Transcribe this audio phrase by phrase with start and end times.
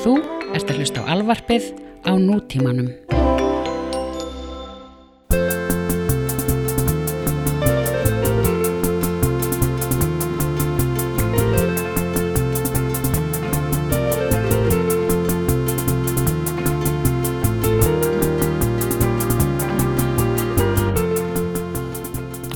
[0.00, 0.14] Þú
[0.56, 1.66] ert að hlusta á alvarpið
[2.08, 2.88] á nútímanum.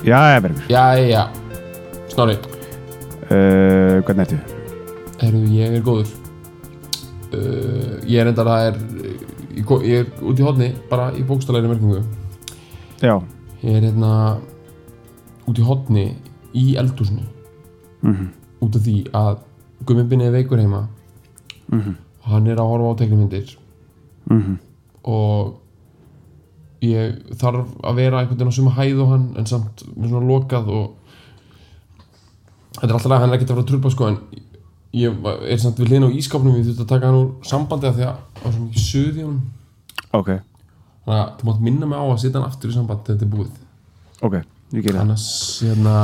[0.05, 1.29] Já, Bergur, Jæja,
[2.09, 2.37] Snorri,
[3.29, 4.37] uh, hvernig ertu?
[5.21, 6.24] herru, ég er góður
[7.35, 8.79] uh, Ég er endar að er
[9.57, 12.03] ég, ko- ég er út í hodni, bara í bókstælæri merkingu.
[13.03, 13.19] Já,
[13.65, 14.13] Ég er hérna
[15.49, 16.07] út í hodni
[16.55, 17.25] í eldhúsinu.
[18.05, 18.27] Mhm,
[18.65, 19.39] út af því að
[19.89, 20.83] gummibinni er veikur heima.
[21.73, 23.55] Mhm, og hann er að horfa á teiknumyndir
[24.31, 24.59] mhm.
[25.05, 25.55] Og
[26.85, 30.29] ég þarf að vera einhvern veginn á suma hæð og hann en samt með svona
[30.29, 30.91] lokað og
[32.77, 34.19] þetta er alltaf að hann er ekkert að fara að trúpa sko en
[34.95, 37.97] ég er samt við hlýna á ískapnum ég þurfti að taka hann úr sambandi af
[37.99, 39.41] því að það var svo mikið suð í honum.
[40.15, 40.31] Ok,
[41.05, 43.27] þannig að þú mátt minna mig á að setja hann aftur í samband þegar þetta
[43.27, 43.61] er búið.
[44.29, 44.37] Ok,
[44.79, 45.03] ég ger það.
[45.05, 45.29] Annars
[45.65, 45.97] hérna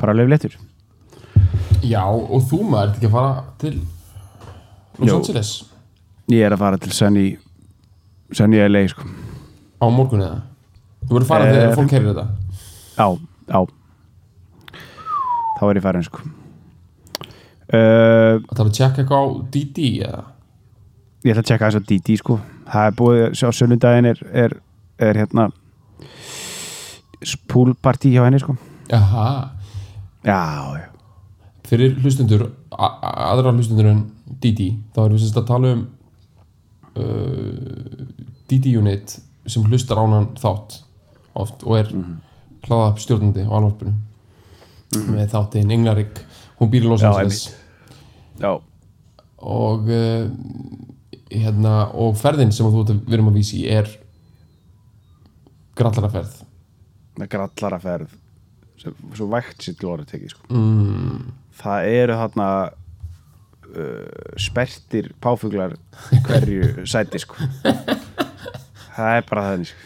[0.00, 0.54] Bara leif léttur.
[1.84, 3.74] Já og þú maður ert ekki að fara til
[5.00, 5.12] Los.
[5.16, 5.50] Angeles?
[6.30, 7.26] Ég er að fara til Sunny
[8.36, 9.06] Sunny LA, sko.
[9.80, 10.40] Á morgun eða?
[11.06, 12.26] Þú verður að fara Eh, þegar fólk heyrir þetta.
[12.96, 13.06] Já,
[13.50, 13.60] já.
[15.58, 16.24] Þá er ég farin, sko.
[17.70, 20.24] Uh, Það er að tjekka eitthvað á DD eða?
[21.20, 22.40] Ég ætla að tjekka þess að DD, sko.
[22.70, 24.58] Það er búið, á sunnudaginn er, er,
[25.10, 25.50] er hérna
[27.50, 28.56] Poolpartí hjá henni, sko.
[28.90, 29.26] Jaha,
[30.20, 30.88] Já,
[31.64, 34.02] fyrir hlustundur aðra hlustundur en
[34.42, 35.84] DD þá erum við sérst að tala um
[37.00, 38.02] uh,
[38.50, 39.14] DD unit
[39.48, 40.82] sem hlustar ánan þátt
[41.40, 42.29] oft og er mm hlaða
[43.00, 43.94] stjórnandi á alvarpinu.
[45.10, 46.20] Með þáttinn Englarik
[46.58, 47.44] hún býr í Los Angeles.
[48.40, 48.56] Já,
[49.40, 50.28] og uh,
[51.30, 53.04] hérna og ferðin sem þú ert að-
[53.36, 53.88] vísi er
[55.78, 56.40] grallaraferð
[57.20, 58.12] það er grallara ferð
[58.80, 60.46] sem, svo vægt sitt glóra tekið, sko.
[60.56, 65.76] Mm, það eru þarna uh, spertir páfuglar
[66.24, 67.36] hverju sæti sko.
[69.00, 69.84] Það er bara það sko.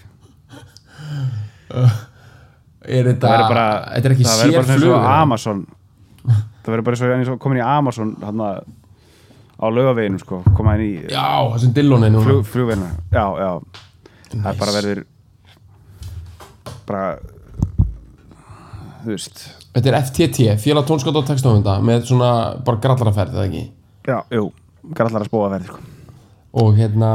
[2.84, 5.66] Er þetta það bara, þetta er ekki það verður bara sér eins og flug Amazon.
[6.24, 8.48] Það verður bara eins og, komin í Amazon þarna
[9.54, 12.24] á laugaveginum sko koma inn í já, þessum Dillon núna.
[12.26, 13.50] Flug, flugveina já, já,
[14.34, 15.04] það er bara verður
[16.84, 17.04] bara
[19.04, 19.46] þú veist.
[19.74, 22.30] Þetta er FTT, félag tónskóta og textafunda með svona
[22.64, 23.64] bara grallaraferð, eða ekki?
[24.04, 24.50] já, jú,
[24.96, 25.82] grallara spóa verður sko.
[26.60, 27.10] Og hérna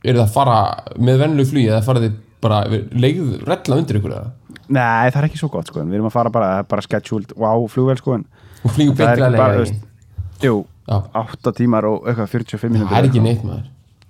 [0.00, 0.58] er það að fara
[0.98, 4.32] með venlu flugi eða farið þið bara leigð rella undir ykkur eða?
[4.70, 7.36] nei, það er ekki svo gott sko við erum að fara bara, það bara scheduled
[7.36, 8.18] wow, flugvel sko
[8.64, 9.86] það bara, lega þú veist,
[10.44, 10.56] jú,
[10.90, 13.66] Já, 8 tímar og eitthvað 45 minútur það er ekki neitt maður.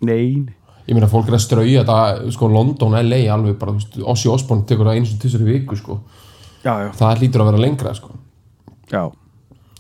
[0.09, 0.47] Nei,
[0.89, 3.77] Ég meina fólk er að strauja þetta, sko London, LA alveg bara,
[4.11, 6.01] Ossi Osborn tekur það eins og tvisar í viku, sko.
[6.65, 8.17] Já, já, Það hlýtur að vera lengra, sko.
[8.91, 9.05] Já.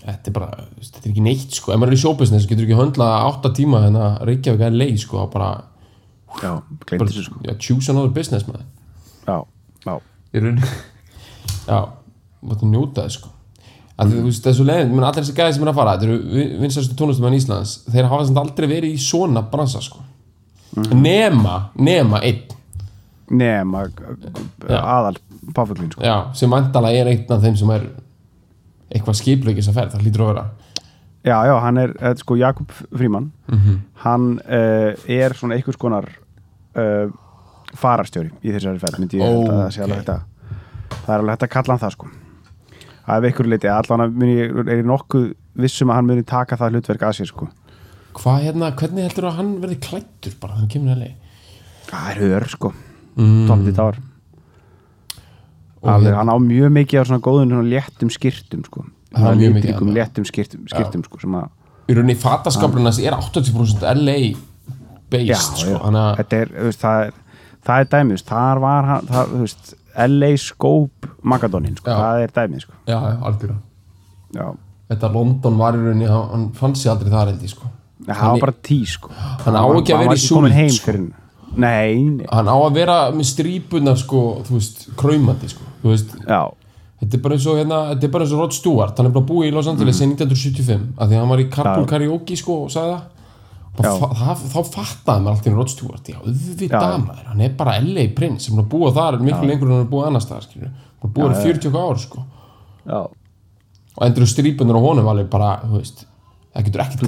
[0.04, 1.72] Þetta er bara, þetta er ekki neitt, sko.
[1.72, 4.88] Ef maður er í showbusiness, getur ekki höndla 8 tíma en að Reykjavík er LA,
[5.02, 5.50] sko og bara,
[6.38, 6.52] Já,
[6.86, 7.40] glemt þessu sko.
[7.46, 8.66] já, choose another business, maður.
[9.26, 9.36] Já,
[9.86, 9.94] já,
[10.32, 10.70] í rauninni
[11.66, 11.80] já,
[12.46, 13.32] mátti njóta þess sko.
[14.00, 16.44] Að þú veist þessu leiðin, menn allir þessi gæði sem er að fara þetta eru
[16.62, 20.00] vinsastu tónlistumann Íslands þeir hafa samt aldrei verið í svona bransa sko.
[20.94, 22.46] Nema, nema einn.
[23.30, 23.84] Nema
[24.78, 25.18] aðal
[25.54, 26.00] páfuglín sko.
[26.06, 27.84] Já, sem vantala er einn af þeim sem er
[28.90, 30.46] eitthvað skipleikis að ferð, það hlýtur að vera.
[31.20, 33.28] Já, já, hann er, eh, sko, Jakob Fríman
[34.06, 36.08] hann uh, er svona einhvers konar
[36.78, 37.12] uh,
[37.78, 40.26] fararstjóri í þessari ferð, myndi ég held að hægt að
[40.90, 42.10] það er alveg hægt að kalla hann það sko.
[43.10, 47.16] Er ykkur leiti, allan er ég nokkuð vissum að hann muni taka það hlutverk að
[47.18, 47.48] sér sko.
[48.18, 51.18] Hvað hérna, hvernig heldur að hann verði klættur bara þannig kemur að leið
[51.90, 52.70] Það er hör sko,
[53.14, 53.44] mm.
[53.46, 54.00] tómið tár
[55.80, 58.82] Og Alveg, hann á mjög mikið af svona góðum svona léttum skýrtum sko.
[59.14, 61.22] Hann á mjög mikið af léttum skýrtum, skýrtum sko
[61.90, 64.16] í rauninni fataskapurinn hans er 80% LA
[65.10, 65.80] based sko, já.
[65.84, 67.18] hann að þetta er, veist, það er
[67.66, 69.72] það er dæmið, þar var hann það, veist,
[70.10, 71.96] LA Scope Magadonin, sko, Já.
[71.98, 72.76] það er dæmið, sko.
[72.88, 73.56] Já, já, algjörða
[74.36, 74.46] já,
[74.92, 77.72] þetta London var í rauninni, hann, hann fann sér aldrei þar held ég sko.
[78.06, 79.10] Það var bara tí, sko.
[79.44, 80.96] hann á ekki að Hann vera í heim sko.
[81.50, 86.42] nei, nei, hann á að vera með strípunar sko, þú veist, kræmandi sko veist, já,
[87.02, 89.14] þetta er bara eins og hérna, þetta er bara eins og Rod Stewart, hann er
[89.14, 90.14] bara búið í Los Angeles mm.
[90.16, 93.19] 1975, af því að hann var í Carpool Karaoke sko og sagði það
[93.80, 97.78] og það, þá fattaði maður allt í Rod Stewart já, auðvitað maður, hann er bara
[97.80, 100.70] LA prins sem er búið þar miklu lengur en hann er búið annars staðar skilur,
[100.70, 102.24] hann er búið Já, þar 40 ár sko.
[102.90, 103.00] Já,
[103.96, 106.04] og endur strípunir á honum alveg bara, þú veist
[106.54, 107.04] það getur ekkert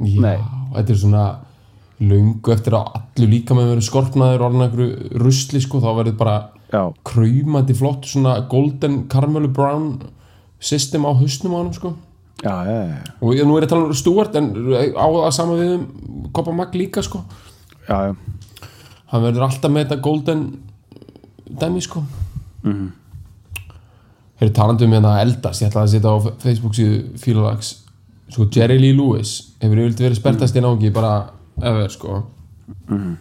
[0.00, 0.36] Þú já, Nei.
[0.74, 1.24] þetta er svona
[2.00, 6.36] löngu eftir að allir líka með verið skorpnaður orðin einhverju rusli sko, þá verður bara
[6.72, 9.90] já, kraumandi flott svona golden caramel brown
[10.60, 11.92] system á hausnum á honum sko
[12.42, 14.50] já, já, já, og ég, nú er ég að tala um Stuart en
[14.96, 15.84] á það sama við um
[16.32, 17.22] Koppa Mag líka sko.
[17.88, 18.14] Já, já.
[19.12, 20.46] hann verður alltaf með þetta golden
[21.60, 22.04] dæmi sko.
[22.62, 22.90] Mm -hmm.
[24.40, 27.76] Hefur talandi um hérna eldast, ég ætla að setja á Facebook síðu fílalags
[28.30, 32.22] sko Jerry Lee Lewis hefur yfirleitt verið spertast í nági bara efer sko.
[32.90, 33.16] Mm.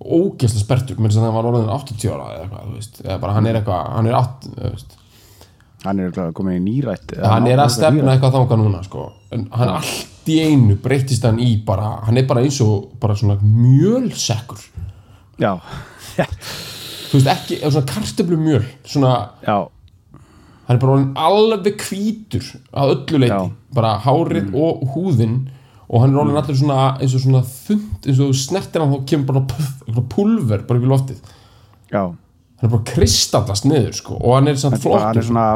[0.00, 3.18] ógeðslega spertur, með þess að hann var orðin 80 ára eða eitthvað, þú veist, eða
[3.20, 4.94] bara hann er eitthvað hann er 8, þú veist
[5.84, 9.06] hann er komin í nýrætt hann er að stefna eitthvað þangað núna sko.
[9.32, 13.16] en hann allt í einu breytist hann í bara, hann er bara eins og bara
[13.18, 14.60] svona mjölsekkur.
[15.40, 15.54] Já,
[17.10, 19.14] þú veist ekki, eða svona kartöflu mjöl svona,
[19.46, 19.56] já,
[20.68, 23.74] hann er bara alveg hvítur að öllu leiti, Já.
[23.74, 25.40] bara hárið og húðin.
[25.90, 29.08] Og hann er orðinn allir svona eins og svona þund, eins og snertir hann þá
[29.10, 31.32] kemur bara pulver bara upp í loftið,
[31.90, 32.04] já
[32.60, 35.46] hann er bara kristallast niður sko, og hann er er bara- hann er svona,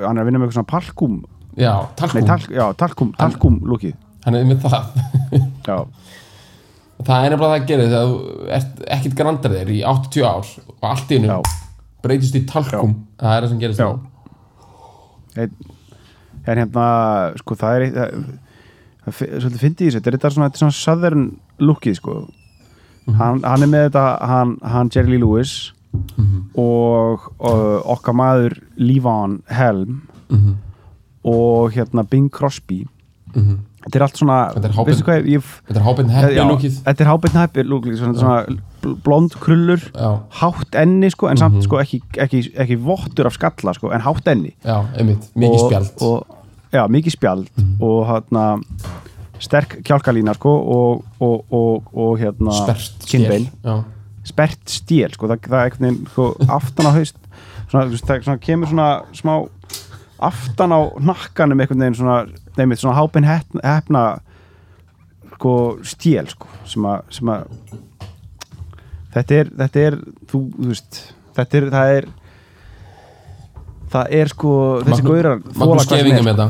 [0.00, 1.18] hann er að vinna með eitthvað svona talkum.
[1.54, 3.94] Já, nei, talkum, talk, já, talkum, talkum lúkið
[4.24, 4.86] hann er með það.
[5.68, 5.76] Já,
[7.04, 10.48] það er nefnilega það að gera þegar þú ert ekkit grandar þér í 80 ár
[10.80, 11.20] og allt í Já.
[11.20, 11.42] hennu
[12.04, 12.94] breytist í talkum.
[13.20, 13.88] Það er það sem gerist Já.
[13.90, 15.44] þá.
[15.44, 15.50] en,
[16.46, 16.86] hérna
[17.40, 18.16] sko það er það,
[19.04, 21.26] það, það svolítið fyndi í þessu, þetta er svona, er svona southern
[21.60, 22.16] lookið sko.
[23.20, 25.73] Hann, hann er með þetta, hann, hann Jerry Lee Lewis
[26.56, 30.54] og, og okkar maður Levon Helm Mhm.
[31.24, 32.84] og hérna Bing Crosby.
[33.34, 33.58] Mhm.
[33.84, 34.72] þetta er allt svona Þetta er
[36.08, 40.74] Happy já, lúkið þetta er Hobbit Happy lúkið svona, svona bl- blond krullur já, hátt
[40.74, 41.38] enni sko, en Mhm.
[41.38, 44.54] samt sko ekki, ekki, ekki vottur af skalla sko, en hátt enni.
[44.64, 46.02] Já, einmitt, mikið og, spjald.
[46.02, 46.26] og,
[46.72, 47.48] já, mikið spjald
[47.80, 48.62] og hérna
[49.40, 52.52] sterk kjálkalína sko og, og, og, og hérna
[53.06, 53.48] kinnbein,
[54.24, 57.18] spert stél sko, það, það er einhvern veginn sko, aftan á haust
[57.70, 59.34] svona, veist, það svona, kemur svona smá
[60.24, 62.18] aftan á nakkanum einhvern veginn svona,
[62.56, 64.04] nefnir svona hápin hefna,
[65.36, 65.54] sko,
[65.84, 67.48] stél sko, sem að sem að
[69.14, 69.98] þetta er, þetta er
[70.30, 71.00] þú, þú veist,
[71.36, 72.12] þetta er það er
[73.94, 74.52] það er sko,
[74.88, 76.28] þessi gaurar Magnús er, með sko.
[76.30, 76.48] þetta.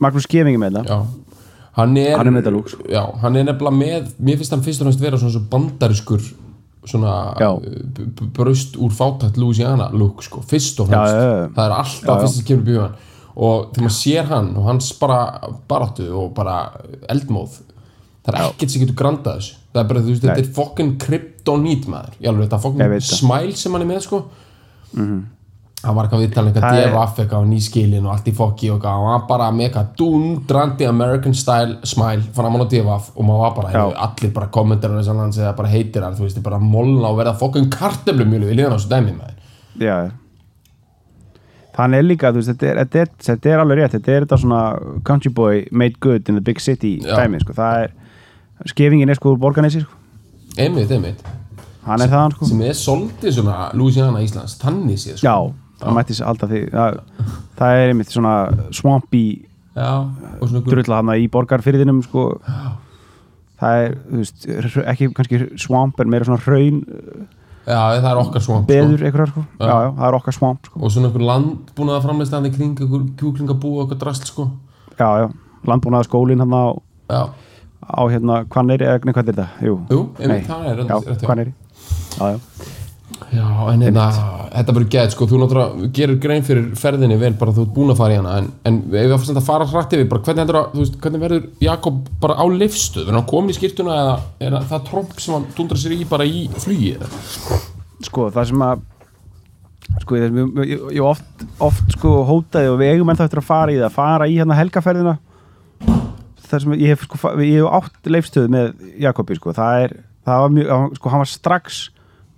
[0.00, 1.00] Magnús Gefingi með já.
[1.76, 2.56] Hann er, Hann er
[2.90, 6.24] já, hann er nefnilega með mér finnst hann fyrst og næst vera svona svo bandariskur
[6.88, 7.50] svona Já.
[7.60, 11.48] b- braust úr fátætt Louisiana lúk sko, fyrst og Já, fremst já, já.
[11.56, 12.20] það er alltaf Já, já.
[12.24, 12.94] fyrst sem kemur í bjóðan
[13.40, 15.18] og þegar maður sér hann og hans bara
[15.68, 16.56] baráttu og bara
[17.08, 17.58] eldmóð
[18.24, 20.94] það er ekkert sem getur grandað þessu það er bara, þú veist, þetta er fokkin
[20.98, 24.24] kryptonít maður, ég alveg, þetta er fokkin smæl sem hann er með sko
[24.92, 25.20] Mhm.
[25.80, 28.96] Hann var eitthvað viðtalið eitthvað devaf eitthvað á nýskilin og allt í fokki og eitthvað,
[28.98, 33.54] hann var bara með eitthvað dundrandi American style smile framan á devaf og maður var
[33.56, 36.42] bara, heyrðu, allir bara kommentar og þess að hann segja bara heitir hann, þú veist,
[36.44, 39.38] bara molna og verða fokkin kartöflumjölu við liðan á þessu dæmi maður.
[39.80, 39.96] Já.
[41.78, 44.26] Þannig er líka, þú veist, þetta er, þetta er, þetta er alveg rétt, þetta er
[44.26, 44.60] þetta svona
[45.08, 47.14] country boy made good in the big city Já.
[47.22, 49.96] dæmi, sko, það er skefingin er sko úr borganessi, sko.
[50.60, 51.24] Einmitt, einmitt,
[51.86, 52.52] hann er það, sko.
[52.52, 55.26] sem er svolítið svona Louisiana Íslands, tannig séð sko.
[55.80, 57.00] Já, það mætti sér alltaf því það,
[57.58, 58.34] það er einmitt svona
[58.76, 59.24] swampy
[59.74, 59.90] já,
[60.44, 62.28] ykkur drulla hana í borgarfyrðinum, sko.
[63.60, 64.46] Það er, þú veist,
[64.88, 66.78] ekki kannski swamp en meira svona hraun
[67.68, 68.70] já, það er okkar svamp sko.
[68.70, 70.80] beður einhverjar, sko, já, já, það er okkar swamp, sko.
[70.80, 74.48] Og svona ykkur landbúnaða framleistandi kring ykkur kjúklingabú og ykkur drast sko.
[74.96, 75.28] já, já,
[75.68, 76.64] landbúnaða skólin hann á,
[77.12, 77.22] já,
[77.84, 79.48] á hérna, Hvanneyri, eða nei, hvað er þetta?
[79.68, 81.28] Jú, jú, einmitt, það er já, rétt, já.
[81.28, 81.54] Hvanneyri.
[82.16, 82.38] Já, já,
[83.34, 84.04] Já, en hérna,
[84.50, 87.92] þetta verður gæð, sko, þú náttúrulega gerir grein fyrir ferðinni vel bara þú ert búin
[87.92, 90.54] að fara í hana, en, en ef við fannst að fara hrætt yfir, bara hvernig,
[90.54, 94.16] að, veist, hvernig verður Jakob bara á lifstuð, verður hann komin í skýrtuna eða
[94.48, 97.12] er það tromp sem hann dundrar sér í bara í flugi eða?
[98.06, 98.84] sko, það sem að
[100.00, 103.74] sko, ég, ég, ég, oft, oft sko hótaði og við eigum ennþá eftir að fara
[103.74, 105.16] í það fara í hérna helgaferðina.
[106.50, 108.70] Það sem ég hef sko, ég hef átt leifstöð með
[109.02, 109.96] Jakobi sko, það er,
[110.26, 111.80] það var mjög, sko, hann var strax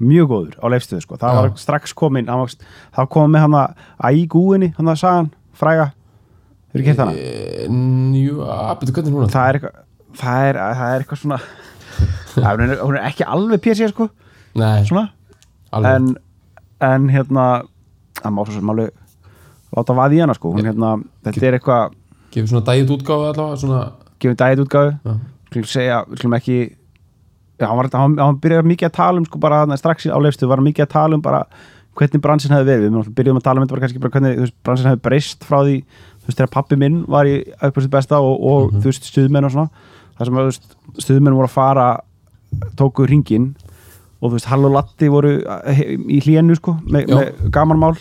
[0.02, 1.40] mjög góður á leifstöðu sko, það Já.
[1.40, 2.54] var strax komin, hann var,
[2.96, 5.90] það komin með hann að í gúinni, hann að sagan, fræga.
[6.72, 7.12] Hefur ekki hitt hana?
[7.12, 7.66] E,
[8.22, 9.26] Jú, að, betur hvernig er hún?
[9.26, 9.78] Að það er eitthvað
[10.22, 11.38] það er, það er eitthvað svona
[12.32, 14.08] það, hún, er, hún er ekki alveg PC sko,
[14.58, 15.06] Nei, svona.
[15.72, 16.10] Alveg, en,
[16.88, 17.46] en hérna
[18.18, 18.90] það má svo sem alveg
[19.72, 20.52] láta vaði í hana sko.
[20.52, 20.94] Hún, hérna,
[21.24, 21.98] þetta er eitthvað
[22.32, 23.82] gefur svona dægit útgáfu allavega, svona,
[24.20, 26.56] gefið dægit segja, við skulum ekki
[27.68, 30.60] hann, var, hann, hann byrjaði mikið að tala um sko bara strax á leifstu var
[30.60, 31.44] hann mikið að tala um bara
[31.98, 34.54] hvernig bransin hefði verið, við byrjuðum að tala um þetta bara kannski bara hvernig veist,
[34.64, 35.74] bransin hefði breyst frá því
[36.22, 39.52] þú veist, þegar pappi minn var í sitt besta og, og þú veist, stuðmenn og
[39.52, 39.90] svona.
[40.18, 41.86] Þar sem veist, stuðmenn voru að fara
[42.78, 43.52] tóku ringin
[44.22, 47.96] og þú veist, Hall og Latti voru eh, í hlínu sko, með, með gamanmál.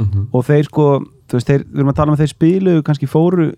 [0.00, 0.30] Mhm.
[0.32, 0.86] og þeir sko,
[1.28, 3.50] þú veist, þeir, við erum að tala um að þeir spiluðu, kannski fóru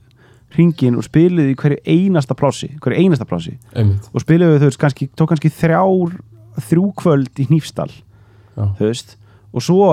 [0.55, 3.57] ringin og spiluðu í hverju einasta plássi hverju einasta plássi.
[4.15, 6.17] Og spiluðu þú veist, kannski, tók kannski þrjár
[6.69, 8.69] þrjú kvöld í Hnífsdal Já.
[8.79, 9.17] þú veist,
[9.53, 9.89] og svo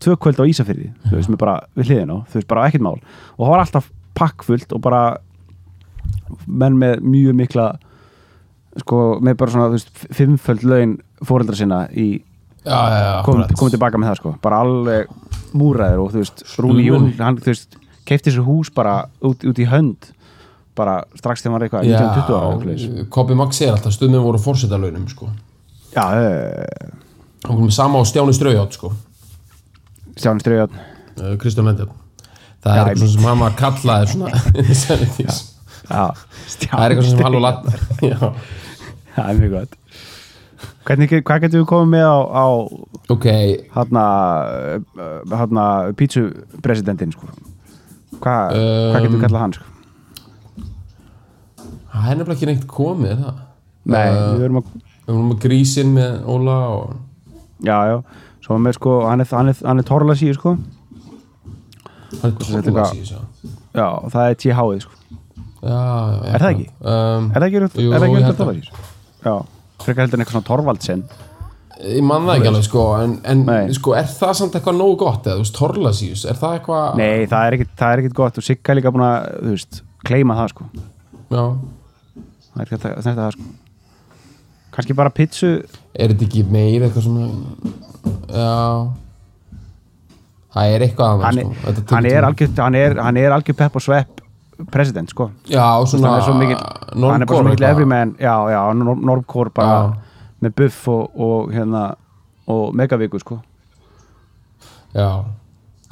[0.00, 2.84] tvö kvöld á Ísafyrði, þú veist, með bara við hliðin á, þú veist, bara ekkert
[2.84, 2.98] mál.
[3.36, 5.02] Og það var alltaf pakkfullt og bara
[6.46, 7.66] menn með mjög mikla
[8.80, 12.08] sko, með bara svona, þú veist, fimmföld laun fóreldra sinna í
[12.64, 14.34] já, já, já, kom, komið tilbaka með það sko.
[14.44, 15.14] Bara alveg
[15.54, 19.60] múræður og þú veist Rúni Jón, hann þú veist keipti sér hús bara út, út
[19.60, 20.10] í hönd
[20.76, 25.06] bara strax þegar hann var eitthvað 1920 ára Kobi Max segir alltaf stuðmenn voru fórsetalaunum
[25.10, 25.30] sko.
[25.94, 26.94] já, uh,
[27.46, 28.90] hann kom með sama á Stjáni Straujátt sko.
[30.16, 31.94] Stjáni Ströðjón uh, Kristján Lendján
[32.64, 33.56] það er eitthvað sem hann var
[34.54, 35.40] the 70s.
[35.84, 36.04] já,
[36.66, 38.18] það er eitthvað sem hann og latt já,
[39.14, 39.80] það er mjög gott.
[40.84, 42.46] Hvernig, hvað getum við komið með á, á
[43.14, 43.26] ok,
[43.72, 44.04] hérna
[45.32, 45.64] hérna
[45.96, 47.30] pítsupresidentinn sko
[48.24, 49.70] Hva, hvað getum við Um, kallað hann sko?
[51.94, 53.40] það er nefnilega ekki neitt komið það?
[53.84, 56.94] Nei, Uh, við erum að við vorum með grísin með Óla og
[57.68, 57.96] já, já,
[58.46, 60.54] svo með sko hann er, hann er, er torla síðu sko.
[62.22, 62.94] Hann er hvað?
[62.94, 63.28] síðan
[63.74, 64.94] já, það er TH-ið sko.
[65.64, 66.66] Já, já, Er það ekki?
[66.80, 68.82] um, Er það ekki Jú, er það ekki held að torla síðu?
[69.24, 69.34] Já,
[69.84, 71.04] frekar heldur en eitthvað svona Torvaldsen
[71.82, 75.26] ég man það ekki alveg sko en, en sko, er það samt eitthvað nógu gott
[75.26, 78.38] eða, þú veist, Torlasíus, er það eitthvað Nei, það er ekkit, það er ekkit gott
[78.38, 80.68] og Sigga er líka búin að, þú veist, kleima það sko.
[81.34, 81.44] Já,
[82.54, 83.48] það er ekki að þetta það sko.
[84.74, 85.50] Kannski bara pizzu
[85.94, 87.26] er þetta ekki meir eitthvað svona
[88.34, 88.54] já.
[90.54, 91.70] Það er eitthvað annað hann, sko.
[91.74, 94.20] er- hann er algjör hann er, hann er algjör pepp og svepp
[94.70, 95.30] president sko.
[95.50, 96.58] Já, svona hann er svo mikill
[97.10, 98.12] hann er bara svo mikill everyman.
[98.22, 99.94] Já, já, Nor- Normcore bara Já.
[100.42, 101.94] Með buff og, og hérna
[102.50, 103.40] og megavíku sko
[104.94, 105.08] já,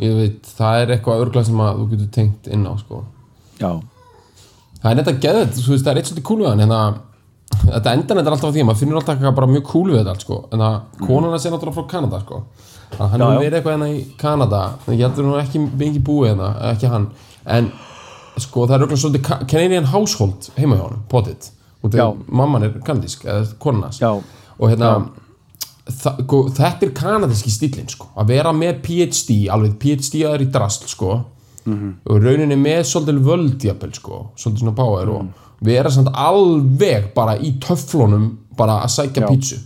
[0.03, 3.05] ég veit, það er eitthvað örgla sem að þú getur tengt inn á sko.
[3.59, 3.71] já,
[4.83, 6.83] það er þetta geðið, þú veist, það er eitt svolítið kúl við hann hérna,
[7.63, 10.15] þetta endan er alltaf á því að maður finnur alltaf bara mjög kúl við þetta
[10.15, 10.43] allt sko.
[10.51, 12.43] en það, konan hans er náttúrulega frá Kanada sko.
[12.93, 13.41] Þannig að hann já.
[13.41, 17.09] verið eitthvað hérna í Kanada en ég heldur nú ekki mikið búið hérna ekki hann,
[17.57, 17.73] en
[18.41, 21.49] sko það er örgla svolítið Canadian household heima hjá hann, potið,
[22.29, 23.99] mamman er kanadísk, eða konan hans.
[24.01, 24.13] Já,
[24.59, 25.09] og hérna
[25.89, 28.07] sko, þetta er kanadíski stílinn sko.
[28.17, 31.25] að vera með PhD alveg PhD aður í drasl sko.
[32.11, 35.27] og rauninni með svolítið völdjapel sko, svolítið svona power og
[35.63, 38.25] vera samt alveg bara í töflunum
[38.57, 39.59] bara að sækja pítsu.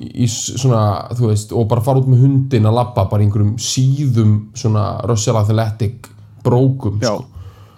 [0.00, 3.26] Í s- svona, þú veist, og bara fara út með hundin að labba bara í
[3.28, 6.08] einhverjum síðum svona Russell Athletic
[6.42, 7.24] brókum sko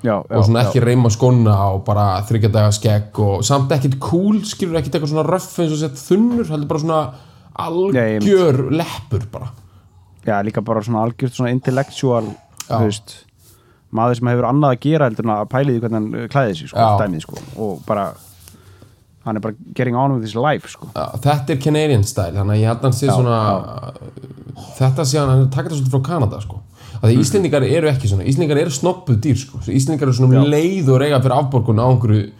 [0.03, 3.99] já, og svona já, ekki reyma skona og bara þryggja daga skegg og samt ekkert
[4.03, 7.03] cool, skilur ekkert eitthvað svona röff eins og sett þunnur, heldur bara svona
[7.67, 9.53] algjör leppur bara
[10.27, 12.33] já, líka bara svona algjört svona intellectual
[12.69, 12.79] Já.
[12.79, 13.15] þú veist
[13.93, 16.59] maður sem hefur annað að gera heldur en að pæli því hvernig hann uh, klæði
[16.61, 16.93] sig sko, Já.
[17.03, 18.07] dæmið, sko, og bara
[19.23, 20.89] hann er bara getting on with his life sko.
[20.97, 25.05] Já, þetta er Canadian style, þannig að ég held að hann sé Já, svona þetta
[25.07, 26.63] sé hann, hann er takkt það svolítið frá Kanada sko
[27.03, 30.51] að því Íslendingar eru ekki svona, Íslendingar eru snoppuð dýr sko, Íslendingar eru svona um
[30.53, 32.31] leið og reyga fyrir afborgun á einhverju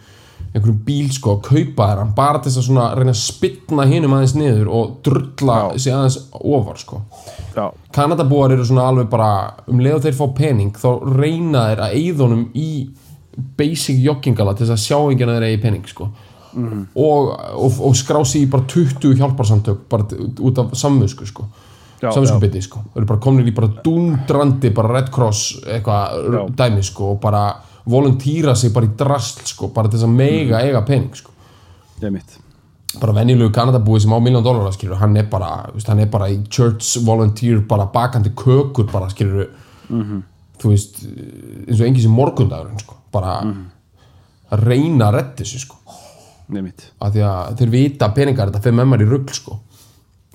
[0.53, 4.13] einhverjum bíl sko, að kaupa hann bara til þess að svona reyna að spytna hinum
[4.13, 6.99] aðeins niður og drulla sig aðeins ofar sko.
[7.55, 7.63] Já,
[7.95, 9.31] Kanadabúar eru svona alveg bara
[9.69, 12.69] um leið og þeir fá pening þá reyna þeir að eyðunum í
[13.57, 16.11] basic joggingala til þess að sjá enginn að þeir eigi pening sko.
[16.53, 20.05] og, og, og skrá sig í bara 20 hjálparsamtök bara
[20.37, 21.47] út af samvösku sko.
[22.03, 22.83] Já, samvöskubiti sko.
[22.91, 27.43] þeir eru bara komin í bara dundrandi bara Red Cross eitthvað dæmi sko, og bara
[27.89, 31.31] volontýra sig bara í drasl sko, bara til þess að mega eiga pening sko.
[31.99, 32.39] Það er mitt
[33.01, 36.27] bara venjulegu Kanadabúi sem á miljón dólar skilur, hann er bara, veist, hann er bara
[36.29, 39.47] í church volunteer, bara bakandi kökur bara, skilur
[40.61, 40.99] þú veist,
[41.65, 43.39] eins og engin sem morgundagurinn sko, bara
[44.53, 45.79] að reyna að redda þessu sko.
[47.01, 49.57] Af því að þeir vita að peningar þetta fyrir með mér í rugl sko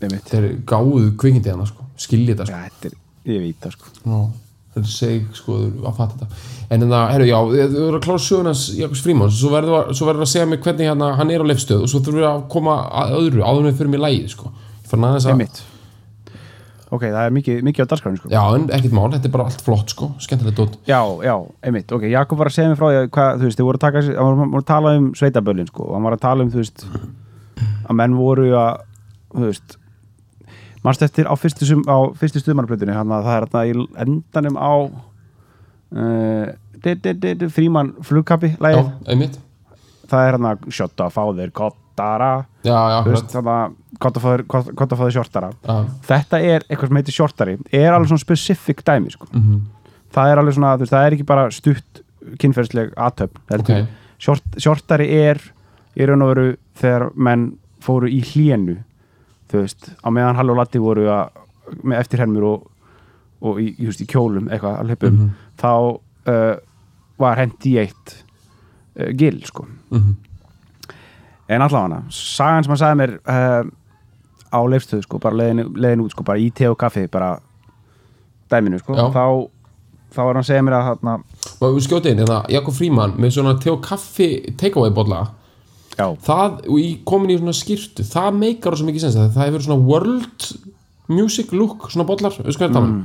[0.03, 2.91] þeir gáðu kvikindi hana sko, skilji þetta sko.
[2.91, 2.99] Er,
[3.33, 4.21] ég veit það sko.
[4.79, 5.55] Þeir seg sko
[5.89, 6.43] að fatta þetta.
[6.77, 10.23] En það, herru, já, þau eru að klára sögunans Jakobs Frímans, svo verður að- verður
[10.27, 12.77] að segja mig hvernig hérna, hann er á leifstöð og svo þurfum við að koma
[12.93, 14.53] að öðru, áður við fyrir mig lægið sko,
[14.87, 15.61] fann það er að
[16.89, 18.31] ok, það er mikið, mikið á dagskráinu sko.
[18.33, 20.07] Já, en ekkert mál, þetta er bara allt flott sko.
[20.25, 21.35] Skemmtilegt dót, Já, já,
[21.69, 23.81] einmitt, ok, Jakob var að segja mér frá því að hvað, þú veist, þið voru
[23.81, 26.63] að taka, hann var, að tala um sveitaböllin, sko, hann var að tala um, þú
[26.63, 26.87] veist
[27.89, 28.81] að menn voru að,
[29.35, 29.78] þú veist
[30.85, 31.67] Manst eftir á fyrstu,
[32.21, 32.95] fyrstu stuðmannplötunni
[33.27, 33.73] það er þarna í
[34.05, 34.73] endanum á
[35.93, 36.47] uh,
[37.53, 38.53] Fríman flugkappi
[40.09, 40.39] það er
[41.13, 42.31] fá þeir kottara.
[42.65, 45.51] Já, já, þú veist, þannig að kotta fá þeir- kott- kotta fá þeir shortara.
[45.67, 45.77] Já,
[46.09, 47.57] þetta er eitthvað sem heitir shortari.
[47.75, 49.27] Er alveg svona specific dæmi sko.
[49.35, 49.59] mhm,
[50.15, 52.03] það er alveg svona, veist, það er ekki bara stutt
[52.39, 53.51] kynferðsleg aðtöfn ok.
[53.51, 53.87] Heldur
[54.19, 55.41] short, shortari er
[55.99, 56.47] í raun og veru
[56.79, 57.45] þegar menn
[57.83, 58.79] fóru í hlénu
[59.49, 61.31] þú veist, á meðan Hall og Latti voru að,
[61.83, 62.67] með eftirhermur og,
[63.49, 65.29] og í, just, í kjólum eitthvað að hlipum Mhm.
[65.59, 65.73] þá
[66.29, 66.55] uh,
[67.19, 68.15] var hent í eitt
[69.01, 70.15] uh, gil sko mhm,
[71.49, 73.65] en allavega sagan sem hann sagði mér uh,
[74.53, 77.39] á leifstöðu sko, bara leiðin, leiðin út sko, bara í te og kaffi bara
[78.53, 79.09] dæminu sko, Já.
[79.13, 79.25] þá
[80.09, 81.15] þá var hann að segja mér að þarna
[81.61, 84.29] og við skjótið inn, hérna, Jakob Fríman með svona te og kaffi
[84.61, 85.19] takeaway bolla
[85.99, 89.65] það, og í komin í svona skýrtu það meikar svo mikið sens að það hefur
[89.67, 90.49] svona world
[91.11, 92.99] music look svona bollar, við sko þetta mm.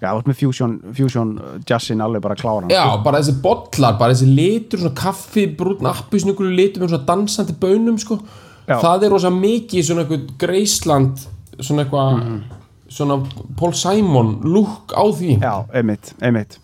[0.00, 2.72] já, þú ert með fusion, fusion uh, jazzin alveg bara kláran.
[2.72, 7.58] Já, bara þessi bollar, bara þessi litur svona kaffi, brúnn, appisnuglu litur með svona dansandi
[7.60, 8.18] bönum, sko.
[8.70, 11.22] Það er rosa mikið svona eitthvað Greisland,
[11.58, 12.24] svona eitthvað
[12.90, 13.20] svona
[13.58, 15.36] Paul Simon look á því.
[15.42, 16.58] Já, einmitt, einmitt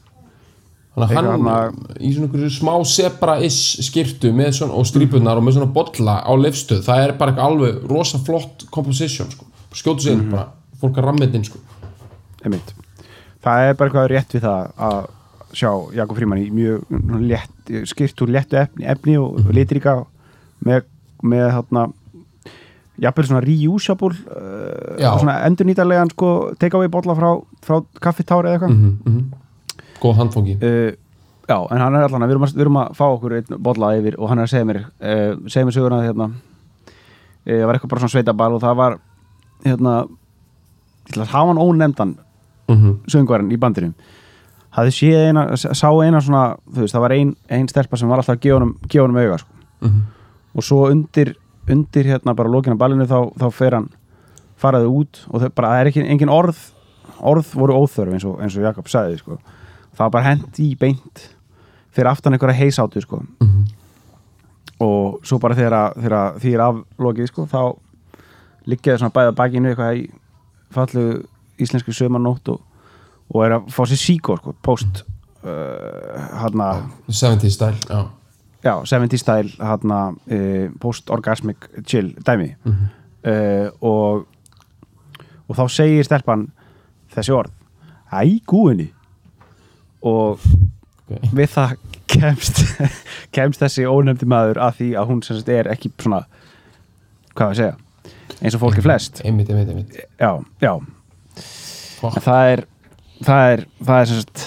[0.96, 5.44] þannig að hann Eitthvað í svona einhverju smá zebra-ish skirtu með svona, og strípunar og
[5.44, 9.48] með svona bolla á leifstöð, það er bara eitthvað alveg rosa flott composition, sko.
[9.76, 10.48] Skjótu sig inn, bara,
[10.80, 11.60] fólk að rammið inn, sko.
[12.42, 12.72] Einmitt.
[13.44, 14.98] Það er bara eitthvað rétt við það að
[15.56, 19.52] sjá Jakob Fríman í mjög létt, skýrt úr léttu efni, efni og mm.
[19.56, 19.98] litrika
[20.64, 20.88] með,
[21.20, 21.86] með hérna
[23.04, 27.34] jafnvel svona reusable uh, svona endurnýtarlegan sko takeaway bolla frá,
[27.64, 28.72] frá kaffitári eða eitthvað.
[28.72, 29.26] Mm -hmm.
[30.02, 30.92] Góð handfóki uh,
[31.48, 33.62] já, en hann er allan að við erum að, við erum að fá okkur einn
[33.68, 36.38] bolla yfir og hann er að segja mér uh, segja mér söguna hérna uh,
[37.46, 38.98] það var eitthvað bara svona sveitabal og það var
[39.64, 39.96] hérna
[41.16, 42.16] hafa hann ónefndan
[42.68, 42.94] mm -hmm.
[43.06, 43.94] söngvarinn í bandinu
[44.76, 48.36] hafði séð eina, sá eina svona veist, það var ein, ein stelpa sem var alltaf
[48.36, 49.52] að gefa gefa honum auga sko.
[49.80, 50.00] Mhm.
[50.56, 51.34] og svo undir,
[51.68, 53.88] undir hérna bara lókina ballinu þá, þá fer hann
[54.56, 56.56] faraði út og það bara, það er ekki engin orð
[57.20, 59.38] orð voru óþörf eins og, eins og Jakob sagði sko.
[59.96, 61.24] Það var bara hent í beint
[61.96, 63.22] fyrir aftan einhverja heisátu sko.
[63.40, 63.64] Mhm.
[64.80, 67.60] og svo bara þegar, þegar því er aflokið sko, þá
[68.68, 70.02] liggjaði svona bæða bakinu eitthvað í
[70.74, 71.04] fallu
[71.58, 72.60] íslensku sömarnótt og,
[73.32, 75.00] og er að fá sér síkó sko, post
[75.46, 76.68] uh, hérna
[77.08, 78.02] 70 stæl, já
[78.66, 84.26] já, 70 style hérna, uh, post-orgasmic chill dæmi uh, og
[85.48, 86.48] og þá segir stelpan
[87.14, 87.52] þessi orð
[88.12, 88.90] æ, gúinni
[90.06, 91.32] og okay.
[91.32, 91.74] við það
[92.10, 92.62] kemst
[93.36, 96.22] kemst þessi ónefndi maður að því að hún sagt er ekki svona
[97.36, 97.74] hvað að segja
[98.42, 99.22] eins og fólki flest.
[99.24, 99.98] Einmitt, einmitt, einmitt.
[100.20, 100.72] Já, já,
[102.20, 102.64] það er
[103.24, 104.46] það er, það er sagt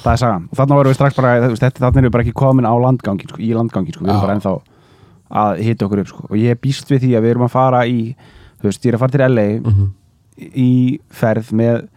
[0.00, 0.48] það er sagan.
[0.50, 3.40] Og þannig vorum við strax bara, þarna erum við bara ekki komin á landgangin, sko,
[3.44, 4.52] í landgangin, sko, við erum bara ennþá
[5.40, 7.82] að hita okkur upp, sko, og ég býst við því að við erum að fara
[7.86, 7.98] í,
[8.60, 9.90] þú veist, ég er að fara til LA Mhm.
[10.40, 10.70] í
[11.12, 11.88] ferð með,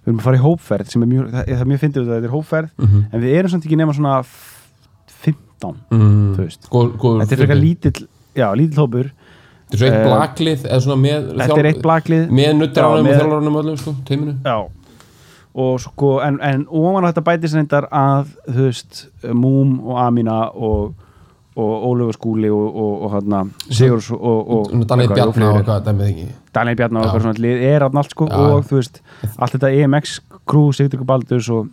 [0.00, 2.12] við erum að fara í hópferð sem er mjög, það, það er mjög fyndið að
[2.14, 3.04] þetta er hópferð Mhm.
[3.12, 4.56] en við erum samt ekki nema svona f-
[5.24, 6.34] 15, mm.
[6.36, 6.68] þú veist.
[6.70, 9.10] Góð, góð þetta er frekar lítill, já, lítill hópur.
[9.70, 11.28] Þetta er svo eitt Eh, blaklið eða svona með
[11.84, 12.28] blaklið.
[12.30, 14.68] með nuttaránum og með- þjálfaránum öllum sko, teiminu Já.
[15.54, 20.48] Og sko, en, en ofan á þetta bætist reyndar að, þú veist Múm og Amina
[20.54, 20.94] og
[21.60, 23.10] og Ólöfur Skúli og, og, og
[24.14, 24.70] og, og, og
[25.02, 25.58] eitthvað, Bjarnar og fleiri.
[25.58, 28.38] eitthvað, dæmið ekki Daniel Bjarnar og eitthvað svona lið er allt sko Já.
[28.40, 29.00] og þú veist,
[29.36, 30.16] allt þetta EMX
[30.50, 31.70] crew, Sigurður Baldurs og,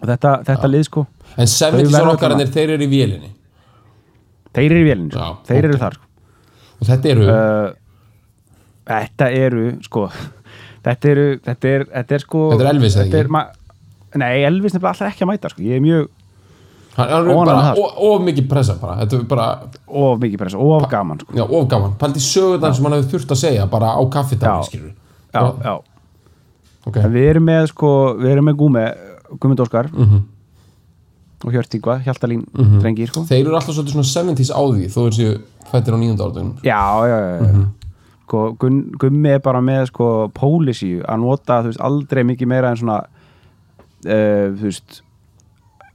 [0.00, 3.32] og þetta, þetta lið sko en 70 verða rockararnir, þeir eru í vélinni
[4.54, 5.68] þeir eru í vélinn sko, þeir ok.
[5.68, 6.08] eru þar sko.
[6.78, 7.68] og þetta eru uh,
[8.90, 10.08] þetta eru sko
[10.86, 13.22] þetta eru, þetta er, þetta er sko Þetta er Elvis, eða ekki?
[13.22, 13.62] er
[14.14, 15.64] Nei, Elvis nefnilega alltaf ekki að mæta sko.
[15.66, 16.10] ég er mjög
[16.96, 19.08] of, of mikið pressa er
[19.88, 21.32] of mikið pressa, of gaman sko.
[21.34, 24.02] já, of gaman, pældi sögurnar sem hann hefur þurft að segja bara á
[24.60, 24.62] Já.
[24.68, 24.92] skilur
[25.34, 25.74] já, já.
[26.86, 28.84] ok, En við erum með sko, við erum með Gúmi
[29.40, 30.22] Guðmund Óskar Mhm.
[31.44, 32.78] og Hjörtingva, Hjaltalín Mhm.
[32.80, 33.20] drengi sko.
[33.28, 35.40] þeir eru alltaf svolítið svona 70s á því þó þeir séu
[35.72, 37.52] fættir á nýjönda áratögnum já, já, já, já.
[37.52, 37.64] Mhm.
[38.24, 38.56] Sko,
[38.98, 43.00] Gummi er bara með sko, pólisíu að nota þú veist, aldrei mikið meira en svona
[44.06, 45.93] uh, þú veist uh, fymta, fimm, fimm, svona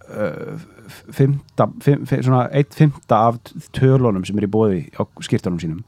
[2.51, 3.39] eitt fymta af
[3.77, 5.83] tölunum sem er í bóði á skýrtunum sínum.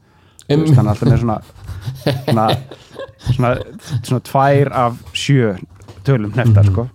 [0.48, 1.38] Veist, hann er alltaf með svona
[2.26, 2.46] svona,
[3.36, 3.52] svona,
[4.02, 5.54] svona tvær af sjö
[6.06, 6.88] tölum nefndar sko.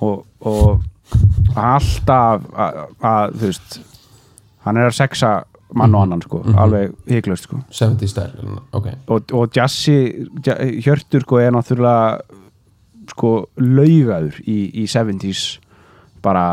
[0.00, 0.82] og, og
[1.58, 3.78] alltaf að, að þú veist
[4.66, 5.32] hann er að sexa
[5.76, 7.58] mann og annan sko, alveg hygglust sko.
[7.76, 8.30] 70 stæl,
[8.72, 8.86] ok.
[9.12, 9.98] Og, og Jassi,
[10.46, 12.20] Ja- Hjörtur sko er náttúrulega
[13.12, 15.58] sko laugaður í, í 70s
[16.24, 16.44] bara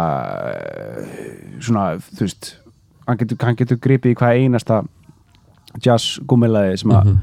[0.51, 2.51] eh, svona, þú veist
[3.05, 4.81] hann getur, hann getur gripið í hvað einasta
[5.83, 7.15] jazz gúmilaði sem að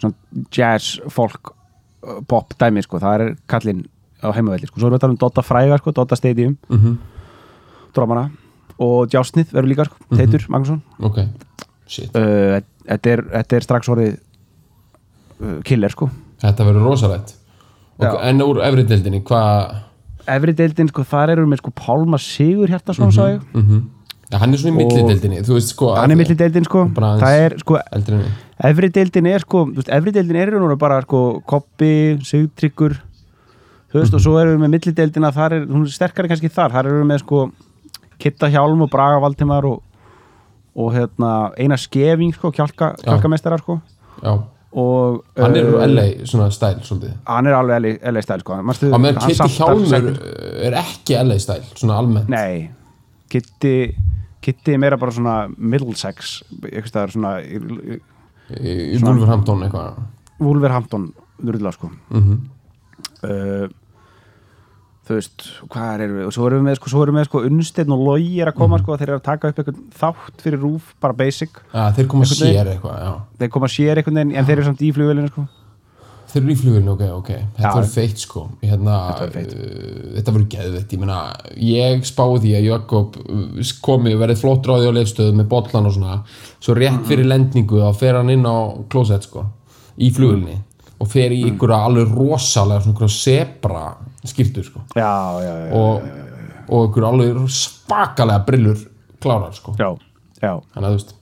[0.00, 3.84] svona jazz folk uh, pop dæmi sko, það er kallinn
[4.24, 6.80] á heimavelli sko, svo erum við að tala um Dotta Fræga sko, Dotta Stadium, mm
[6.80, 6.96] -hmm.
[7.94, 8.30] drómana
[8.78, 10.82] og Jásnið verður líka sko, Teitur Magnússon.
[10.98, 11.18] Ok,
[11.86, 12.10] shit.
[12.16, 14.14] Uh, þetta, er, þetta er strax orðið
[15.40, 16.10] uh, killer sko.
[16.42, 17.36] Þetta verður rosalegt.
[18.00, 19.76] En úr efri deildinni, hvað
[20.26, 23.12] Efri deildin, sko, þar eru með sko Pálma Sigur mm -hmm.
[23.12, 23.42] sá ég.
[23.54, 23.82] mm
[24.32, 26.88] ja, hann er svona í milli deildinni þú veist sko Hann er milli deildin, sko.
[26.96, 27.78] Það er, sko,
[28.58, 32.96] efri deildin er, sko þú veist, Efri deildin er nú bara, sko, Koppi, Sigtryggur
[33.94, 36.48] Þú veist, og svo erum við með milli deildina Þar er, hún er sterkari kannski
[36.50, 36.72] þar.
[36.74, 37.42] Þar erum við með, sko,
[38.18, 39.84] Kitta Hjálm og Braga Valdimar og,
[40.74, 43.04] og hérna, eina skefing, sko, kjálka, Já.
[43.04, 43.76] kjálkamestara, sko.
[44.18, 44.32] Já,
[44.74, 47.12] og hann er uh, uh, LA svona stæl svolítið.
[47.30, 48.56] Hann er alveg LA, LA stæl, sko.
[48.58, 50.08] Á meðan Kitty Hjálmur
[50.66, 52.28] er ekki LA stæl svona almennt.
[52.32, 52.70] Nei,
[53.30, 53.74] Kitty
[54.44, 56.34] Kitty er meira bara svona Middlesex
[56.68, 58.00] eitthvað svona í- í-
[58.58, 60.02] í, Wolverhampton eitthvað.
[60.42, 61.06] Wolverhampton
[61.40, 61.90] þurrla sko.
[62.10, 62.34] Mm
[63.24, 63.68] uh,
[65.04, 67.26] þú veist, hvað erum við og svo erum við með sko, svo erum við með
[67.28, 70.44] sko Unnsteinn og Logi er að koma sko, þeir eru að taka upp eitthvað þátt
[70.46, 72.54] fyrir rúf, bara basic ja, þeir koma veginn.
[72.54, 73.12] sér eitthvað já.
[73.42, 75.44] þeir koma sér einhvern veginn, en þeir eru samt í flugvelinu sko
[76.34, 77.74] þeir eru í flugilinu, ok, ok þetta Já.
[77.76, 79.52] verður feitt sko hérna, Þetta feitt.
[79.54, 81.18] uh, þetta verður geðvett ég meina,
[81.68, 85.86] ég spáði því að Jakob uh, komi og verið flott ráði á leifstöðu með bollan
[85.90, 86.16] og svona
[86.58, 88.56] svo rétt fyrir lendingu þá fer hann inn á
[88.90, 89.44] klósett sko
[90.00, 90.56] í flugilinu
[90.98, 91.52] og fer í Mhm.
[91.52, 93.14] einhverja alveg rosalega svona einhverja
[94.30, 94.84] skýrtur sko.
[94.96, 95.10] Já,
[95.44, 96.08] já, já, og,
[96.68, 98.80] og einhverja alveg spakalega brillur
[99.20, 99.76] klárar sko.
[99.80, 99.90] Já,
[100.40, 100.56] já.
[100.74, 101.14] þannig að þú veist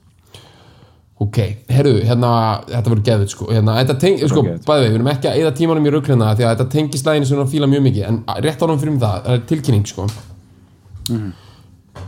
[1.23, 1.39] ok,
[1.71, 2.31] herru, hérna
[2.67, 4.65] þetta verður geðið sko, hérna, þetta teng, sko geðveikt.
[4.67, 7.29] bæði við, við erum ekki að eyða tímanum í rauklina því að þetta tengist læginu
[7.29, 8.09] sem við fíla mjög mikið.
[8.09, 10.07] En rétt árum fyrir mig það, það er tilkynning sko.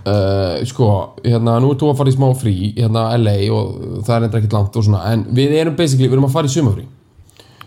[0.05, 0.87] Uh, sko,
[1.25, 3.71] hérna, nú ert þú að fara í smá frí hérna LA og
[4.05, 6.49] það er enda ekkert langt og svona, en við erum basically, við erum að fara
[6.49, 6.85] í sumafrí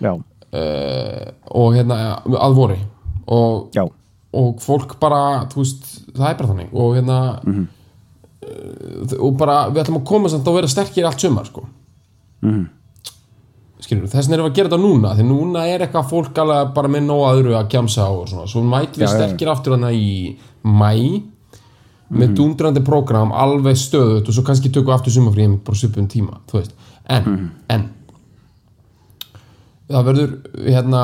[0.03, 1.25] já, uh,
[1.63, 1.99] og hérna,
[2.39, 2.79] að vori
[3.29, 3.69] og
[4.39, 6.73] og fólk bara, veist, það er bara þannig.
[6.77, 7.69] Og hérna Mhm.
[8.45, 11.65] uh, og bara, við ætlum að koma samt að vera sterkir allt sumar, sko.
[12.43, 12.67] Mhm.
[13.81, 16.75] skilur, þess vegna erum við að gera þetta núna því núna er eitthvað fólk alveg
[16.75, 20.37] bara með nóg öðru að kjamsa og svona, svo mætum við sterkir aftur hana í
[20.65, 21.23] mæ
[22.11, 26.09] með dúndrandi prógram alveg stöðut og svo kannski tökum við aftur sumafríð með bara svipum
[26.09, 26.73] tíma, þú veist.
[27.09, 27.89] En, en
[29.89, 30.35] það verður
[30.69, 31.03] hérna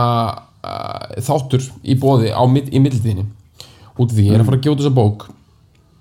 [0.65, 3.29] uh, þáttur í bóði á, í millitíðinni.
[3.95, 5.29] Út af því ég er að fara að gjóta þessa bók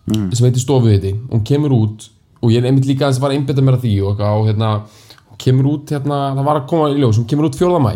[0.04, 2.08] sem heitir Stofuðiti hún kemur út
[2.44, 4.48] og ég er einmitt líka aðeins að fara að einbytta mér að því og, og
[4.50, 4.72] hérna,
[5.30, 7.78] hún kemur út hérna, það var að koma í ljós, hún kemur út 4.
[7.80, 7.94] mæ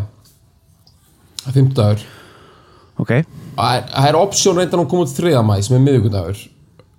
[1.42, 2.06] það er 5 dagur
[3.04, 3.12] ok,
[3.58, 5.34] það er, það er option reyndan hún kom út 3.
[5.50, 6.46] mæ sem er miðvikudagur.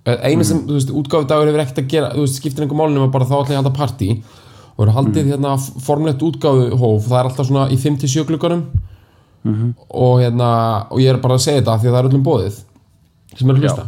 [0.09, 3.11] Eina sem, þú veist, útgáfudagur hefur ekkert að gera þú veist, skiptir einhver málunum að
[3.13, 4.07] bara þá ætla ég að halda partí.
[4.73, 8.63] Og eru haldið hérna formlegt útgáfuhóf, það er alltaf svona í 5-7 klukkanum
[9.89, 10.49] og hérna
[10.89, 12.59] og ég er bara að segja þetta því að það er öllum bóðið
[13.37, 13.87] sem er að hlusta.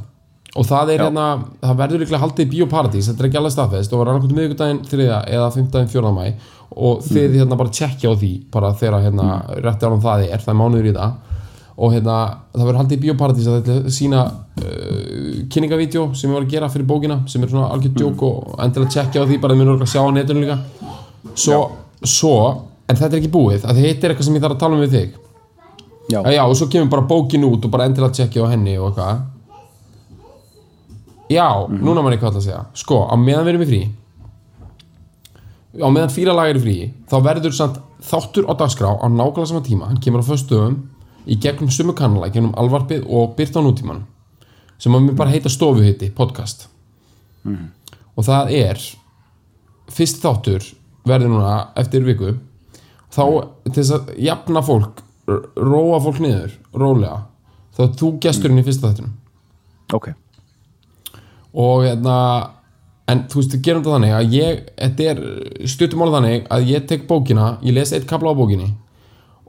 [0.51, 1.25] Og það er hérna,
[1.61, 4.81] það verður líklega haldið í Bíóparadís, þetta er ekki alveg staðfest og var annarkvæmt miðvikudaginn
[4.83, 5.05] 3.
[5.31, 5.67] eða 5.
[5.93, 6.11] 4.
[6.11, 6.25] mæ
[6.71, 9.27] og þið hérna bara tjekkja á því bara þegar hérna
[9.63, 11.15] rétti árum það er, það mánuður í það.
[11.81, 12.17] Og hérna
[12.51, 16.71] það verður haldið í Bíóparadís að þetta sína uh, kynningavídeó sem ég var að gera
[16.71, 19.87] fyrir bókina sem er svona algjör djók og endilega tjekkja á því bara þið munur
[19.87, 20.59] að sjá á netinu líka.
[21.31, 21.61] Svo,
[22.03, 22.35] svo,
[22.91, 24.83] en þetta er ekki búið að þetta er eitthvað sem ég þarf að tala um
[24.83, 25.20] við þig
[26.11, 28.75] já, Já, já, og svo kemur bara bókin út og bara endilega tjekkja á henni
[28.77, 29.23] og eitthvað.
[31.31, 32.61] Já, núna mann ég hvað að segja.
[32.75, 33.81] Sko, á meðan við erum í frí
[35.79, 39.63] á meðan fílalag er í frí þá verður samt þáttur á dagskrá á nákvæmlega sama
[39.63, 40.81] tíma, hann kemur á föstum
[41.23, 44.01] í gegnum sumu kannala, gegnum alvarpið og byrt á nútíman
[44.81, 46.65] sem að mér bara heita stofuhitti, podcast.
[48.17, 48.81] Og það er
[49.93, 50.65] fyrst þáttur
[51.07, 52.33] verður núna eftir viku
[53.13, 53.23] þá
[53.69, 55.03] til þess að jafna fólk
[55.57, 57.25] róa fólk niður, rólega.
[57.75, 59.17] Þá er þú gesturinn í fyrsta þáttunum
[59.95, 60.11] ok.
[61.53, 62.17] Og hérna
[63.11, 65.23] en þú veist, gerum þetta þannig að ég þetta er
[65.67, 68.69] stuttum alveg þannig að ég tek bókina, ég les eitt kapla á bókinni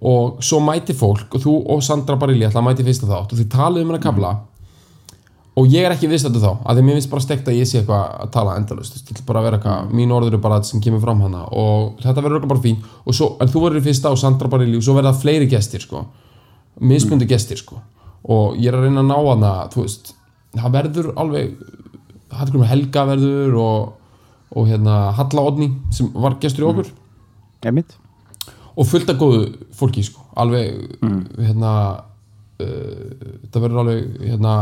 [0.03, 3.38] og svo mæti fólk og þú og Sandra Barilli ætla að mæti fyrsta þátt og
[3.38, 4.33] þið talið um hennar kapla
[5.53, 7.69] og ég er ekki viss þetta þá að því mér finnst bara stekt að ég
[7.69, 10.71] sé eitthvað að tala endalust ég vil bara vera eitthvað, mín orður er bara það
[10.71, 12.79] sem kemur fram hana og þetta verður örugglega bara fín.
[13.05, 15.85] Og svo, en þú verður í fyrsta og Sandra Barilli og svo verða fleiri gestir
[15.85, 16.07] sko.
[16.81, 17.83] Mismundi gestir sko.
[18.33, 20.15] Og ég er að reyna að ná hana þú veist,
[20.57, 21.59] það verður alveg
[22.33, 23.91] Hallgrímur Helga verður og,
[24.57, 26.88] og hérna Halla Odni sem var gestur í okkur.
[27.69, 27.93] Einmitt.
[28.73, 30.25] Og fullt af góðu fólki sko.
[30.41, 30.97] alveg
[31.37, 31.73] hérna
[32.57, 33.11] uh,
[33.53, 34.55] það verður alveg hérna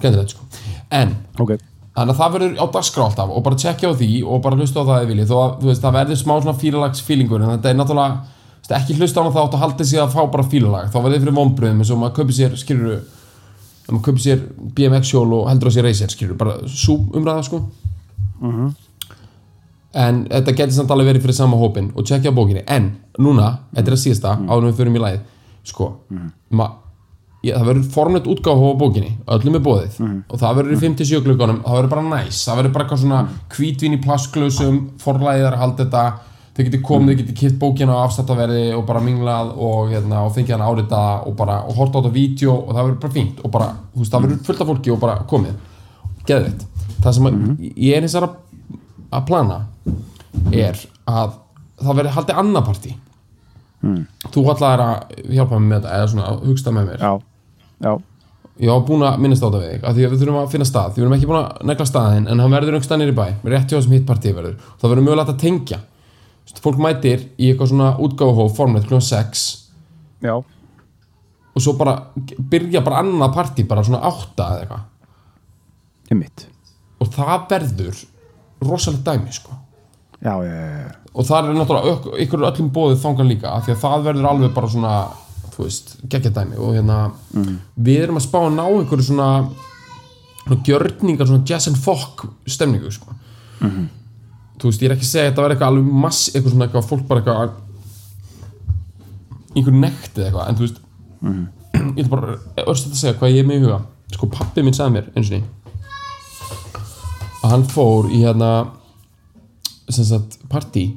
[0.00, 0.42] skemmtilegt sko.
[0.90, 1.54] en Ok.
[1.96, 4.80] þannig að það verður á dagskrá alltaf og bara tjekkja á því og bara hlusta
[4.82, 7.50] á það eða vilji þó að þú veist, það verður smá svona fílalags fílingur en
[7.54, 8.18] þetta er náttúrulega
[8.60, 10.90] veist, ekki hlusta á þá átt að halda sig að fá bara fílalag.
[10.92, 13.00] Þá verður þið fyrir vonbröðum eins og maður köpir sér skilur
[13.90, 14.42] maður köpir sér
[14.76, 17.62] BMX hjól og heldur á sér racer skilur bara sú umræða sko.
[19.92, 22.62] En þetta getur samt alveg verið fyrir sama hópin og tjekkja á bókinni.
[22.70, 24.94] En núna, þetta er að síðasta áður en við förum
[27.46, 31.22] ég, það verður formleitt útgáfa á bókinni, öllum er bóðið og það verður í 57
[31.24, 32.40] gluggunum, það verður bara næs.
[32.46, 33.20] Það verður bara eitthvað svona
[33.54, 36.04] hvítvín í plastglösum forlæðar halda þetta.
[36.50, 40.34] Þau getur komið, þau getur kipt bókina á afstættaverði og bara minglað og, hérna, og
[40.34, 43.40] fengið hann árita og bara, og horta á þetta vídeo og það verður bara fínt
[43.44, 45.54] og bara, þú veist, það verður fullt af fólki og bara komið.
[46.26, 46.66] Geðveitt,
[47.00, 47.38] það sem að,
[47.70, 48.28] ég er eins að
[49.10, 49.60] að plana
[50.52, 51.38] er að
[51.80, 52.92] það verður haldið annað partí
[54.34, 57.00] þú ætlaðir að hjálpa mér með þetta eða svona hugsta með mér.
[57.00, 57.29] Já
[57.80, 57.92] Já.
[58.60, 60.50] Ég var búin að minnast á þetta við þig af því að við þurfum að
[60.52, 63.12] finna stað, því við erum ekki búin að negla staðinn en hann verður einhvers staðinn
[63.12, 65.78] í bæ, rétt hjá þessum hitt partí verður, það verður mögulegt að tengja.
[65.80, 69.00] Þú veist, fólk mætir í eitthvað svona útgáfahóf formleitt kl.
[69.00, 69.46] 6
[70.20, 70.34] Já.
[71.50, 71.96] Og svo bara
[72.52, 74.86] byrja bara annað partí bara svona 8 eða eitthvað.
[76.10, 76.46] Einmitt.
[77.00, 78.04] Og það verður
[78.66, 79.56] rosalega dæmi sko.
[80.20, 84.04] Já, já og það er náttúrulega ykkur öllum bóðið þangan líka af því að það
[84.06, 84.92] verður alveg bara svona
[85.54, 86.98] þú veist, geggja dæmi og hérna
[87.76, 89.30] við erum að spá að ná einhverju svona,
[90.44, 93.14] svona gjörningar svona jazz and folk stemningu sko.
[93.60, 96.68] þú veist, ég er ekki að segja að þetta verður eitthvað alveg mass, eitthvað svona
[96.68, 97.50] eitthvað fólk bara eitthvað
[99.56, 100.78] einhver nekt eða eitthvað, en þú veist
[101.96, 102.36] ég ætla bara
[102.66, 103.80] örstuð að segja hvað ég er með í huga
[104.14, 105.42] sko, pappi minn sagði mér eins og ný
[107.40, 108.50] að hann fór í hérna
[109.90, 110.90] sem sagt partí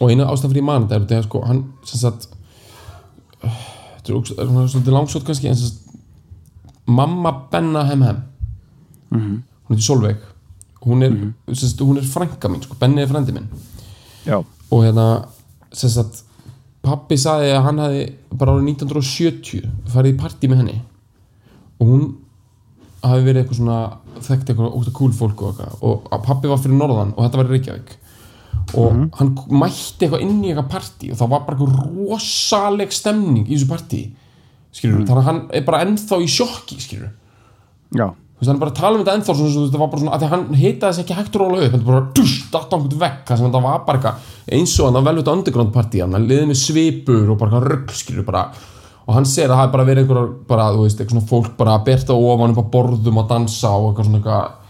[0.00, 2.28] og eina ástæðan fyrir ég man þetta er þetta sko hann sem sagt
[3.44, 5.84] þetta er svolítið langsótt kannski en sem sagt
[6.86, 8.22] mamma Benna Hem Hem.
[9.14, 10.20] Hún heitir Solveig.
[10.84, 11.14] Hún er,
[11.56, 13.48] sagt, hún er frænka mín sko, Benni er frændi minn.
[14.26, 14.42] Já.
[14.70, 15.26] Og hérna
[15.72, 16.24] sem sagt
[16.84, 18.02] pappi saði að hann hefði
[18.36, 20.78] bara árið 1970 farið í partí með henni.
[21.80, 22.04] Og hún
[23.04, 23.78] hafi verið eitthvað svona
[24.24, 25.78] þekkt eitthvað ótt cool fólk og eitthvað.
[25.80, 27.96] Og að pappi var fyrir norðan og þetta var í Reykjavík
[28.74, 33.46] og hann mætti eitthvað inn í eitthvað partí og það var bara eitthvað rosaleg stemning
[33.46, 34.02] í þessu partí
[34.74, 37.12] skilur þannig að hann er bara ennþá í sjokki skilur
[38.34, 40.24] þú veist, hann bara að tala um þetta ennþá svona, þetta var bara svona, að
[40.26, 43.02] að hann heitaði þess ekki hægt að róla upp þetta bara dusch, datt á einhvern
[43.04, 46.60] vekk það var bara eitthvað eins og hann að velvita underground partí hann liðið með
[46.60, 48.48] svipur og bara rugg skilur bara.
[49.04, 51.56] Og hann segir að það er bara verið einhver bara, þú veist, eitthvað svona fólk
[51.58, 54.63] bara að berta ofan upp á borðum að dansa og eitthvað svona eitthvað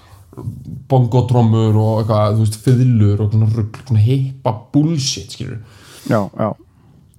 [0.91, 5.59] bongotrommur og eitthvað, þú veist, fiðlur og svona rugg, svona heipa bullshit skilur
[6.05, 6.53] Já, já.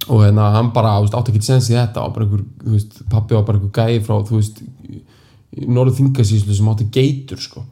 [0.06, 2.74] Og hérna hann bara, þú veist, átti ekki sens í þetta og bara einhver, þú
[2.76, 4.60] veist, pappi var bara einhver gæi frá, þú veist,
[5.66, 7.64] norðu þingasíslu sem átti geitur, sko.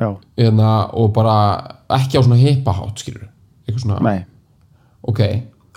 [0.00, 0.14] Já.
[0.40, 1.36] Hérna, og bara
[1.98, 3.26] ekki á svona hippahátt, skilur
[3.66, 4.20] eitthvað svona, Nei.
[5.08, 5.20] Ok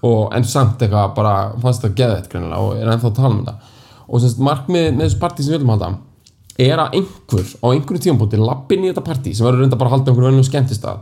[0.03, 3.43] og en samt eitthvað bara fannst það geðið greinilega og er ennþá að tala um
[3.43, 3.75] þetta.
[4.03, 5.91] Og semst markmið með þessu partí sem við viljum halda
[6.61, 9.95] er að einhver á einhverju tímapunkti lappin í þetta partí sem verður reynda bara að
[9.97, 10.99] halda einhverju önnum skemmtistað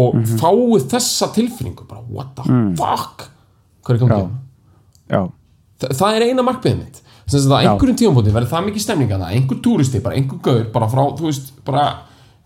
[0.00, 2.42] og mm fái þessa tilfinningu bara what the
[2.78, 3.28] fuck?
[3.84, 4.28] Hvað er Já.
[5.10, 5.22] Já.
[5.80, 7.00] Þa, það er eina markmiðið mitt.
[7.26, 10.40] Sem að á einhverjum tímapunkti verður það mikið stemning að það einhver túristi, bara einhver
[10.42, 11.84] gaur bara frá, þú veist, bara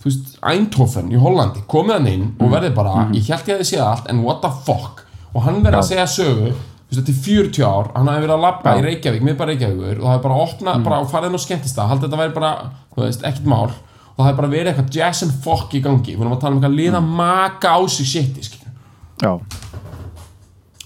[0.02, 3.62] þú veist, Eindhoven í Hollandi, komið hann inn og verður bara, ég held ég að
[3.62, 6.52] þið séð allt en what the fuck, og hann verður að segja sögu
[6.92, 10.12] þetta er 40 ár, hann hafi verið að labba í Reykjavík, miðbæ Reykjavíkur og það
[10.12, 12.52] hefur bara opnað, bara farið inn á skemmtist það haldið þetta væri bara,
[12.94, 16.14] þú veist, ekkert mál og það hefur bara verið eitthvað jazz and fuck í gangi.
[16.14, 18.44] Við erum að tala um eitthvað liða maka á sig shiti,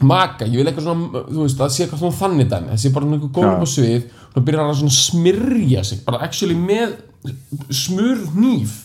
[0.04, 2.92] maka, ég vil eitthvað svona þú veist, það sé eitthvað svona þannig dæmi það sé
[2.94, 6.58] bara einhver góð upp á svið og byrjar hann að svona smyrja sig bara actually
[6.58, 6.94] með
[7.74, 8.76] smur hníf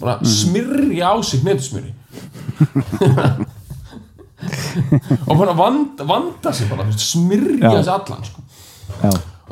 [0.00, 1.92] bara smyrja á sig netusmjöri
[5.28, 8.42] og bara vanda, vanda sig bara, smyrja sig allan sko.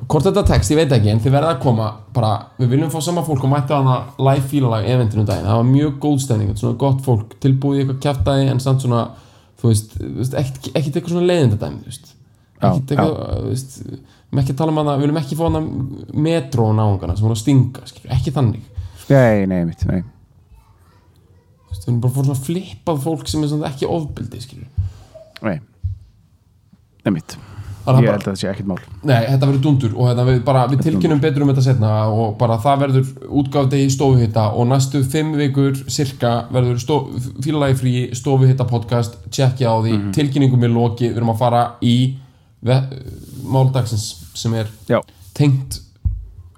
[0.00, 3.00] Hvort þetta tekst, ég veit ekki, en þið verða að koma bara, við viljum fá
[3.04, 6.54] sama fólk og mætti hana live fílalag eventinu um daginn, það var mjög góð stefning
[6.58, 9.02] svona gott fólk, tilbúið eitthvað kjaftaði en samt svona,
[9.60, 9.98] þú veist,
[10.40, 12.14] ekkert eitthvað svona leiðindadæmi, þú veist.
[12.60, 13.76] Ekkert eitthvað, þú veist
[14.30, 15.62] við ekki tala um hana, við viljum ekki fá hana
[16.28, 18.82] metro náungana sem voru að stinga, skilur, ekki þannig.
[19.10, 20.00] Nei, nei, mitt, nei.
[21.66, 24.79] Þú veist, við viljum bara fá svona flippað fólk sem er svona ekki ofbeldi, skilur
[25.46, 25.60] Nei.
[27.80, 28.78] Þannig ég held að það sé ekkert mál.
[29.08, 32.34] Nei, þetta verður dundur og hérna, við, bara, við tilkynum betur um þetta setna og
[32.38, 38.66] bara það verður útgáfdegi stofuhitta og næstu fimm vikur cirka verður stof, fílalagi frí stofuhitta
[38.68, 39.94] podcast, tjekkja á því.
[39.96, 40.12] Mhm.
[40.18, 41.96] tilkynningum er loki, við erum að fara í
[42.60, 45.00] máldagsins sem er já,
[45.36, 45.80] tengt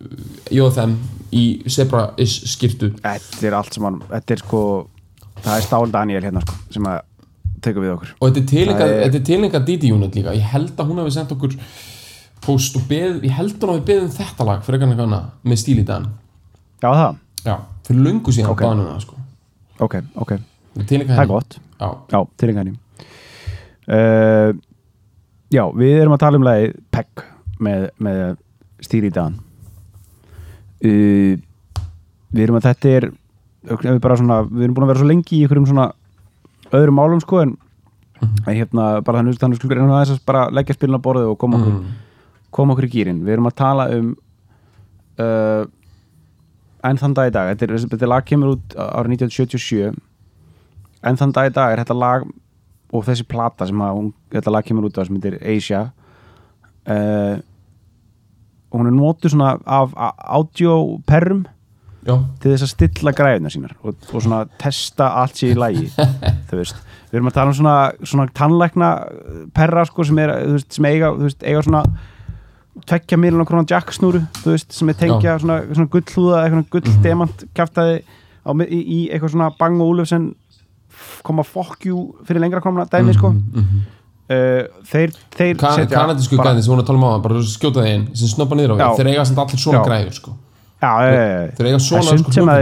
[0.03, 0.16] uh,
[0.51, 0.97] JFM
[1.33, 4.62] í Zebra-ish skirtu þetta er allt sem hann þetta er sko,
[5.38, 7.01] það er Stál Daniel hérna sko, sem að
[7.62, 8.12] tekur við okkur.
[8.20, 10.35] Og þetta er tilenga, Það er- þetta er tilenga Didi Unit líka.
[10.37, 11.57] Ég held að hún hafi sendt okkur
[12.42, 15.29] post og beð, ég held að hún hafi beðið um þetta lag fyrir eitthvað annað
[15.46, 16.09] með stíl í dan
[16.83, 17.55] já, það, já,
[17.87, 18.57] fyrir löngu síðan Ok.
[18.57, 18.66] okay.
[18.72, 19.20] banuna sko.
[19.87, 19.94] ok,
[20.25, 20.33] ok,
[20.90, 21.59] tilenga það er gott.
[21.79, 22.75] Já, já, til henni
[23.94, 24.51] uh,
[25.55, 27.25] já, við erum að tala um lagið Pegg
[27.62, 28.20] með, með
[28.83, 29.38] stýri í dagan
[30.83, 31.33] uh,
[32.33, 33.11] við erum að þetta er
[33.70, 35.90] við, bara svona, við erum búin að vera svo lengi í einhverjum svona
[36.73, 37.55] öðrum málum sko en,
[38.23, 41.59] en hérna bara þannig, þannig skulum við aðeins að leggja spilin á borðið og koma
[41.61, 41.93] okkur, Mm.
[42.53, 44.13] koma okkur í gýrin við erum að tala um
[45.21, 45.65] uh,
[46.83, 47.51] enn þann dag í dag.
[47.53, 49.93] Þetta, er, þetta lag kemur út árið 1977
[51.03, 52.27] enn þann dag í dag er þetta lag
[52.93, 55.83] og þessi plata sem að þetta lag kemur út á sem heitir Asia.
[56.83, 57.39] Uh,
[58.73, 59.93] og hún er notuð svona af
[60.33, 61.45] audioperrum
[62.07, 65.85] já, til þess að stilla græðuna sínar og, og svona testa allt sér í lægi
[66.51, 67.77] þú veist, við erum að tala um svona,
[68.12, 68.88] svona tannlækna
[69.55, 71.85] perra sko sem, er, þú veist, sem eiga, veist, eiga svona
[72.88, 77.99] tvekja miljón krónan jacksnúru þú veist, sem er tengja svona, svona gullhúða eitthvað gulldemant kjaftaði
[78.43, 80.31] á, mi- í, í eitthvað svona Bang og Úlfsen
[81.23, 83.33] koma fuck you fyrir lengra komna dæmi sko.
[83.35, 83.83] mm
[84.33, 87.43] uh, þeir, þeir Ka setja kanadísku gæði sem hún er að tala um á bara
[87.47, 90.35] skjóta það inn, sem snoppa niður á því þeir eiga allir svona græður sko.
[90.83, 92.16] Þeir eiga svona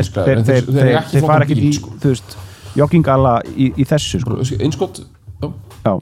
[0.04, 1.92] sko, þeir, ekki fara bíl í, sko.
[2.02, 2.34] þú veist,
[2.76, 4.36] joggingalla í, í þessu sko.
[4.60, 5.00] einskott
[5.80, 5.94] Já.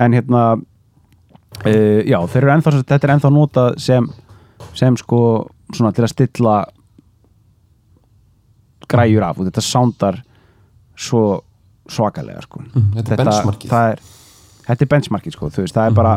[0.00, 4.08] En hérna uh, Já, þeir eru ennþá þetta er ennþá notað sem
[4.76, 5.20] sem sko,
[5.72, 6.56] svona til að stilla
[8.88, 10.20] græjur af og þetta soundar
[10.96, 11.42] svo
[11.90, 12.62] svakalega sko.
[12.72, 13.26] Mm, þetta
[13.68, 14.04] það er,
[14.66, 16.14] Þetta er benchmarkið sko, þú veist, það er bara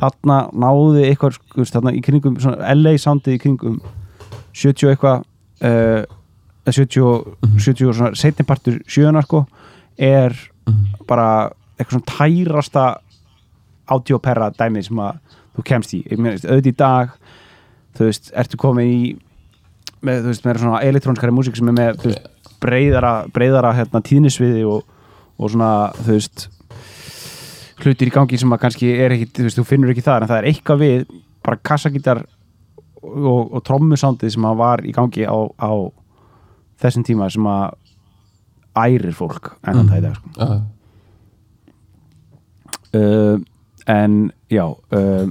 [0.00, 3.76] þarna náði eitthvað sko, þarna í kringum, svona LA soundið í kringum
[4.54, 5.24] 70 og eitthvað
[5.68, 9.44] uh, 70, og- 70 og svona setnipartur sjöuna sko
[9.98, 10.34] er
[11.08, 12.86] bara eitthvað svona tærasta
[13.92, 15.18] audioperra dæmi sem að
[15.54, 17.12] þú kemst í, ég meina, auðvitað í dag
[17.94, 19.00] þú veist, ertu komin í
[20.04, 22.30] með, þú veist, með svona elektrónskari músík sem er með, veist,
[22.64, 24.82] breyðara breyðara hérna tíðnisviði og,
[25.38, 26.48] og svona, þú veist
[27.84, 30.30] hlutir í gangi sem að kannski er ekki, þú veist, þú finnur ekki það en
[30.32, 31.04] það er eitthvað við,
[31.44, 32.22] bara kassagítar
[33.04, 35.70] og, og trommusándið sem að var í gangi á, á
[36.82, 37.76] þessum tíma sem að
[38.84, 40.28] ærir fólk enn það í dag sko.
[40.34, 40.46] já,
[42.98, 43.36] uh,
[43.86, 44.16] en
[44.50, 45.26] já uh,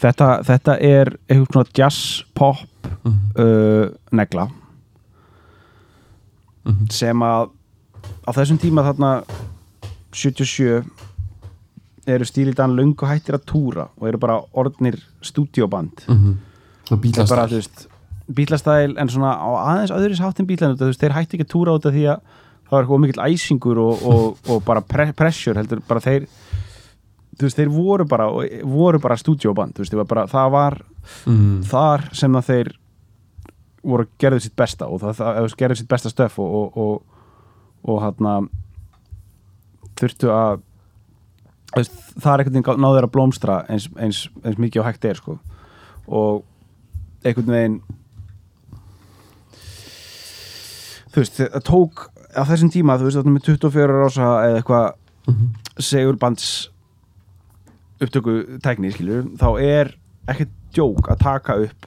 [0.00, 2.00] þetta, þetta er eitthvað svona jazz
[2.36, 2.62] pop
[3.08, 4.50] uh, negla
[6.64, 6.86] Mhm.
[6.88, 7.50] sem að
[8.24, 9.08] á þessum tíma þarna
[10.14, 10.82] 77
[12.06, 16.34] eru stílitan löngu hættir að túra og eru bara orðnir stúdioband mm
[16.90, 17.88] bara, svona bílastæl
[18.34, 21.76] bílastæl en svona á aðeins öðris háttin bílan þú veist, þeir hætti ekki að túra
[21.76, 22.20] út af því að
[22.68, 26.26] það var mikill æsingur og, og, og bara pre pressure heldur bara þeir
[27.34, 28.28] þú veist, þeir voru bara,
[28.62, 30.78] voru bara stúdioband, þú veist, það var bara, það var
[31.26, 31.62] mm.
[31.70, 32.72] þar sem að þeir
[33.84, 37.24] voru gerðu sitt besta og það, það gerðu sitt besta stöf og og, og,
[37.84, 38.38] og hérna
[40.00, 40.62] þurftu að
[41.74, 45.38] það er einhvern veginn náður að blómstra eins, eins, eins mikið og hægt er sko.
[46.06, 46.44] og
[47.24, 47.78] einhvern veginn
[51.14, 52.04] þú veist, það tók
[52.34, 54.92] á þessum tíma, þú veist, þarna með 24 rása eða eitthvað
[55.24, 55.46] Mhm.
[55.80, 56.46] segurbands
[58.02, 59.94] upptöku tækni, skilur, þá er
[60.28, 61.86] ekkert djók að taka upp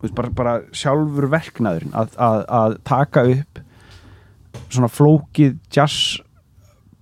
[0.00, 3.58] veist, bara, bara sjálfur verknaðurinn að, að, að taka upp
[4.70, 6.20] svona flókið jazz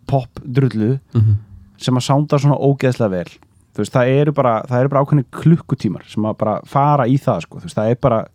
[0.07, 1.35] pop drullu Mhm.
[1.79, 3.31] sem að sánda svona ógeðslega vel
[3.77, 7.59] veist, það eru bara, bara ákveðni klukkutímar sem að bara fara í það sko.
[7.61, 8.27] veist, það er bara,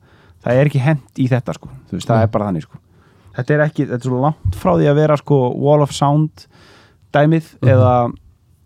[0.46, 2.24] það er ekki hent í þetta sko, veist, það Mm.
[2.24, 2.78] er bara þannig sko
[3.36, 6.46] þetta er ekki, þetta er svo langt frá því að vera sko wall of sound
[7.13, 7.69] dæmið Mhm.
[7.69, 8.13] eða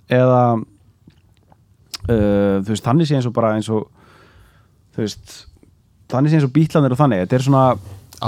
[0.09, 0.65] eða
[2.09, 3.87] uh, þannig sé eins og bara eins og
[4.95, 7.77] þannig sé eins og bítlanir og þannig, þetta er svona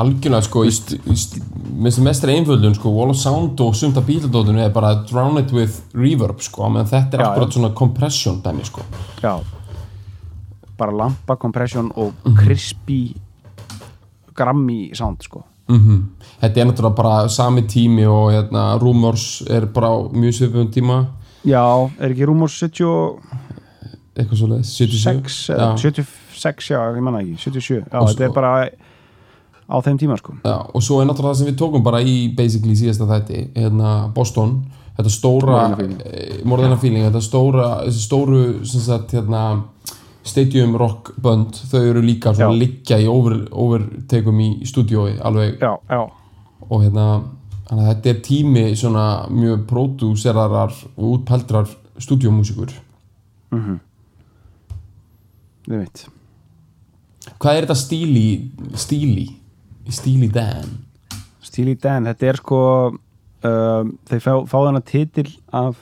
[0.02, 1.42] algjörlega sko í st- í st-
[1.78, 5.38] með sem mestra einföldun sko wall of sound og sumt af bíladótinu er bara drown
[5.42, 7.54] it with reverb sko menn þetta er Já, akkurat já.
[7.60, 8.82] svona compression dæmi sko.
[9.24, 9.36] Já,
[10.78, 12.36] bara lampa compression og Mhm.
[12.38, 13.16] crispy
[14.36, 15.44] grammy sound sko.
[15.70, 16.04] Mm
[16.42, 21.06] Þetta er náttúrulega bara sami tími og hérna, Rumors er bara mjög svipum tíma.
[21.46, 23.20] Já, er ekki Rúmur 76
[24.18, 28.24] eitthvað svo leiðis, 77 eða já, 76, já, ég manna ekki 77, já, Og þetta
[28.26, 28.70] er bara
[29.68, 30.34] á þeim tíma, sko.
[30.44, 34.14] Já, og svo er náttúrulega það sem við tókum bara í basically síðasta þætti hérna,
[34.14, 34.58] Boston,
[34.98, 35.58] þetta stóra
[36.44, 36.78] More Than a Feeling.
[36.78, 39.64] eh, Feeling þetta stóra, þessi stóru sem sagt, hérna,
[40.28, 42.60] stadium rock bönd, þau eru líka svona Já.
[42.60, 45.60] liggja í over, overtakum í stúdiói alveg.
[45.62, 46.02] Já, já,
[46.70, 47.08] og hérna
[47.68, 51.68] þannig að þetta er tími svona mjög pródúserarar og útpældrar
[52.00, 52.72] stúdiómúsikur
[55.68, 56.06] við veit
[57.38, 58.28] hvað er þetta stíli
[58.80, 59.26] stíli,
[59.94, 60.66] stíli Dan.
[61.42, 62.60] Steely Dan, þetta er sko
[62.92, 65.80] um, þeir fá, fá þarna titil af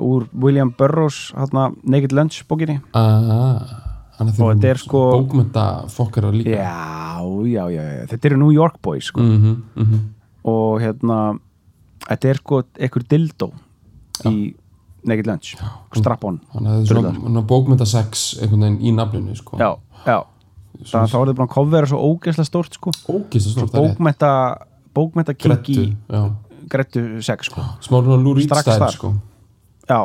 [0.00, 2.80] úr William Burroughs hérna, Naked Lunch bókinni.
[2.96, 3.86] Ah,
[4.20, 6.50] Og þetta er sko- bókmynda fokkara líka.
[6.52, 9.20] Já, já, já, já, þetta eru New York Boys sko.
[9.20, 9.98] mm -hmm,
[10.44, 11.38] og hérna
[12.08, 13.52] þetta er sko einhver dildó
[14.24, 14.54] í
[15.04, 15.56] Naked Lunch.
[15.96, 19.56] Strap-on þannig að þetta svona, svona bókmynda sex einhvern veginn í naflinu sko.
[19.58, 19.76] já,
[20.06, 20.24] já
[20.84, 22.92] það, þá er þetta bara að kofvera svo ógeðslega stórt sko.
[22.96, 23.80] að stórt er
[24.94, 25.96] bókmenta Grettu, kingi
[26.70, 27.60] grettu sex sko.
[27.80, 28.92] smá svona Lou Reed Strax stæl þar.
[28.96, 29.14] sko.
[29.88, 30.00] já,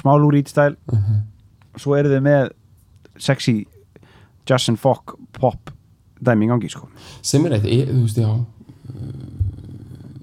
[0.00, 1.22] smá Lou Reed stæl Mhm.
[1.76, 2.50] svo eru þið með
[3.18, 3.66] sexy
[4.48, 5.70] Justin Fock pop
[6.22, 6.88] dæmi í gangi sko.
[7.22, 8.46] sem er eitt, ég, þú veist, já uh,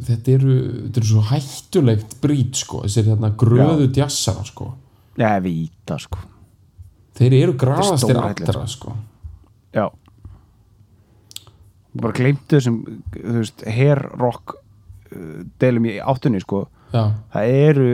[0.03, 0.55] þetta eru
[0.87, 4.73] þetta eru svo hættulegt brít sko, þessir hérna gröðu djassara sko.
[5.17, 6.17] já, víta sko.
[7.15, 7.53] þeir eru
[7.97, 8.95] stórhættulegt, allra sko.
[12.01, 12.79] Bara gleymdu þessum
[13.13, 16.65] þú veist, hair rock uh, deilum í áttunni sko.
[16.93, 17.89] já, það eru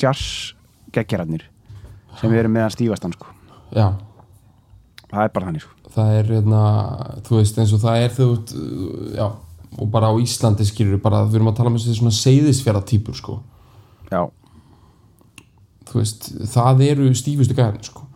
[0.00, 0.52] jazz
[0.92, 1.46] geggjararnir
[2.20, 3.32] sem eru meðan stífastan sko.
[3.72, 3.88] já
[5.10, 5.92] það er bara þannig sko.
[5.96, 6.62] það er hérna,
[7.26, 8.30] þú veist eins og það er þú
[9.16, 9.26] já
[9.76, 13.16] og bara á Íslandi skilur bara, við erum að tala um þessi svona seyðisfjara típur
[13.18, 13.40] sko
[14.08, 14.22] já,
[15.88, 18.06] þú veist, það eru stífustu gæðin sko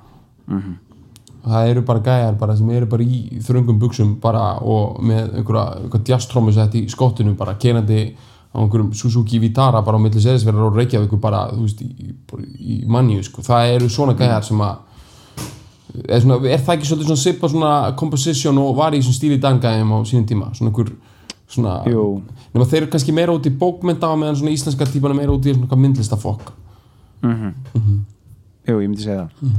[1.45, 5.65] það eru bara gæjar bara sem eru bara í þröngum buksum bara og með einhverja,
[5.85, 8.03] einhverja djastrómusett í skottinu bara kenandi
[8.51, 12.13] á einhverjum Suzuki Vitara bara á milli seðisverðar og Reykjavík bara, þú veist, í,
[12.61, 14.79] í manju sko, það eru svona gæjar sem að
[16.09, 19.41] er, svona, er það ekki svolítið svona sipa svona composition og var í svona stíli
[19.43, 20.93] dangæðum á sínum tíma, svona einhver
[21.51, 21.77] svona,
[22.55, 25.55] nema þeir eru kannski meira út í bókmynda meðan svona íslenska típana meira út í
[25.57, 26.53] svona myndlistafokk.
[28.69, 29.55] Jú, ég myndi segja það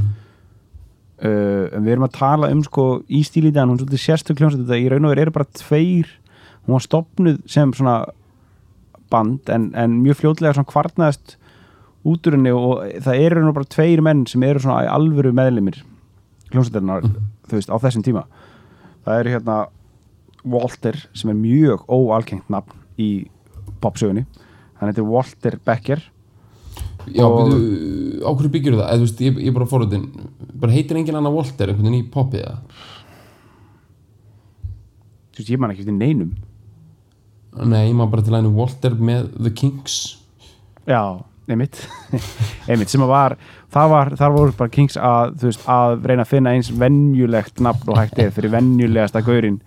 [1.25, 4.03] uh, en við erum að tala um sko í stíl í dag, hún er svolítið
[4.05, 6.09] sérstök hljómsveit þetta í raun og veru eru bara tveir.
[6.65, 7.95] Hún var stopnuð sem svona
[9.11, 11.35] band en, en mjög fljótlega svona kvartnaðist
[12.07, 15.81] út úr henni og það eru og bara tveir menn sem eru svona alvöru meðlimir
[16.51, 17.05] hljómsveitarinnar,
[17.47, 18.25] þú veist, á þessum tíma.
[19.05, 19.57] Það eru hérna
[20.51, 23.27] Walter sem er mjög óalkengt nafn í
[23.81, 24.25] popsögunni.
[24.79, 26.01] Hann heitir Walter Becker
[27.09, 28.85] Já, Og- byrju, á hverju byggjur það?
[28.87, 30.05] Eða, þú veist, ég, ég er bara fórhundin
[30.61, 32.57] bara heitir engin annar Walter einhvern veginn í poppið eða?
[35.31, 36.31] þú veist, ég man ekki eftir neinum.
[37.65, 39.95] Nei, ég maður bara til aðeins Walter með The Kinks.
[40.87, 41.01] Já,
[41.51, 41.81] einmitt.
[42.69, 43.35] Einmitt sem að var
[43.71, 47.61] það var, þar voru bara Kings að þú veist, að reyna að finna eins venjulegt
[47.63, 49.61] nafn og hægt er fyrir venjulegasta gaurinn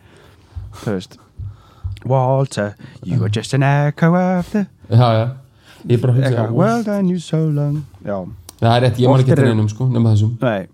[0.82, 1.18] þú veist.
[2.05, 5.26] Walter, you are just an echo of the Já, já,
[5.89, 7.82] ég bara hugsa já, well done you so long.
[8.05, 8.18] Já,
[8.61, 10.37] Það er rétt, ég maður ekki Walter er- einum sko, nema þessum.
[10.41, 10.68] Nei.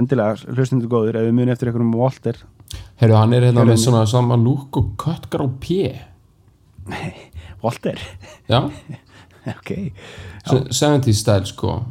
[0.00, 2.36] Endilega, hlustundu góður, ef við muni eftir einhverjum Walter.
[3.00, 5.92] Heyrðu, hann er hérna með svona sama lúk og köttkar á pjö
[7.62, 7.98] Walter,
[8.48, 8.60] Já,
[9.54, 9.92] ok.
[10.46, 11.82] Se- 70s stæl sko.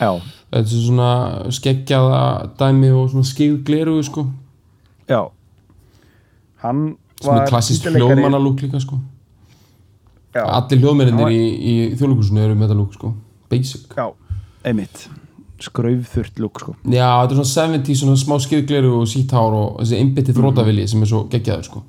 [0.00, 0.12] Já,
[0.46, 1.08] Þetta er svona
[1.52, 2.20] skeggjaða
[2.60, 4.26] dæmi og svona skýð glerugu sko.
[5.10, 5.24] Já.
[6.62, 9.00] Hann sem er var klassist hljóðmanna lúk líka sko
[10.44, 10.82] Allir
[11.22, 13.12] var- í, í þjóðlíkusinu eru með þetta lúk sko.
[13.50, 13.86] Basic.
[13.96, 14.06] Já,
[14.64, 15.06] einmitt.
[15.62, 16.74] Skraufþurrt lúk, sko.
[16.84, 21.02] Já, þetta er svona 70 svona smá skýðgleru og síthár og þessi einbytti þrótavilji sem
[21.02, 21.82] er svo geggjaður sko.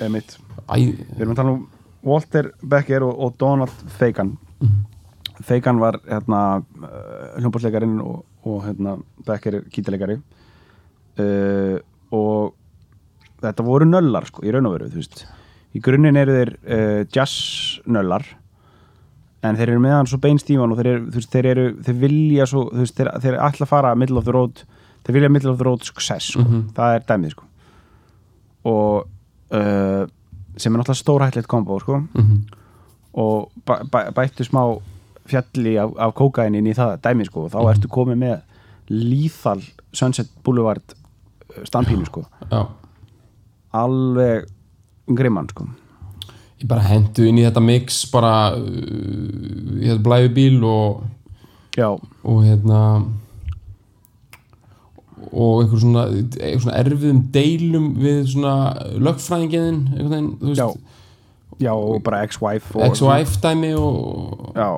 [0.00, 0.36] Einmitt.
[0.68, 1.66] Æ, Við erum að tala um
[2.06, 4.36] Walter Becker og, og Donald Fagan.
[5.42, 6.62] Fagan var hérna
[7.38, 8.96] hljómbólsleikarinn og, og hérna
[9.26, 10.18] Becker er kýtileikari
[11.18, 11.78] uh,
[12.14, 12.54] og
[13.42, 15.24] þetta voru nöllar sko, í raun og veru þú veist.
[15.76, 18.24] Í grunninn eru þeir uh, jazz nöllar
[19.46, 22.64] en þeir eru meðan svo beinstífan og þeir eru, veist, þeir eru þeir vilja svo,
[22.74, 24.64] veist, þeir, þeir ætla að fara middle of the road,
[25.06, 26.44] þeir vilja middle of the road success, sko,
[26.76, 27.46] það er dæmið sko.
[28.68, 29.06] Og
[29.54, 30.04] uh,
[30.58, 32.00] sem er náttúrulega stórhættilegt kombo sko.
[32.18, 32.40] Mhm,
[33.18, 34.62] og bæ, bæ, bættu smá
[35.28, 37.46] fjalli af, af kókainin í það dæmi sko.
[37.46, 38.36] Og þá ertu komið með
[38.90, 39.62] lethal
[39.92, 42.26] Sunset Boulevard uh, stampínu sko.
[42.50, 42.66] Já,
[43.78, 44.48] alveg
[45.16, 45.68] grimman sko.
[46.58, 51.04] Ég bara hendu inn í þetta mix bara uh, ég hefði blæði bíl og,
[51.78, 52.82] já, og hérna
[55.28, 58.54] og einhver svona, einhver svona erfiðum deilum við svona
[58.98, 60.68] lögfræðingiðin einhvern veginn, já.
[61.58, 64.68] Já, og bara ex-wife ex-wife dæmi og, já,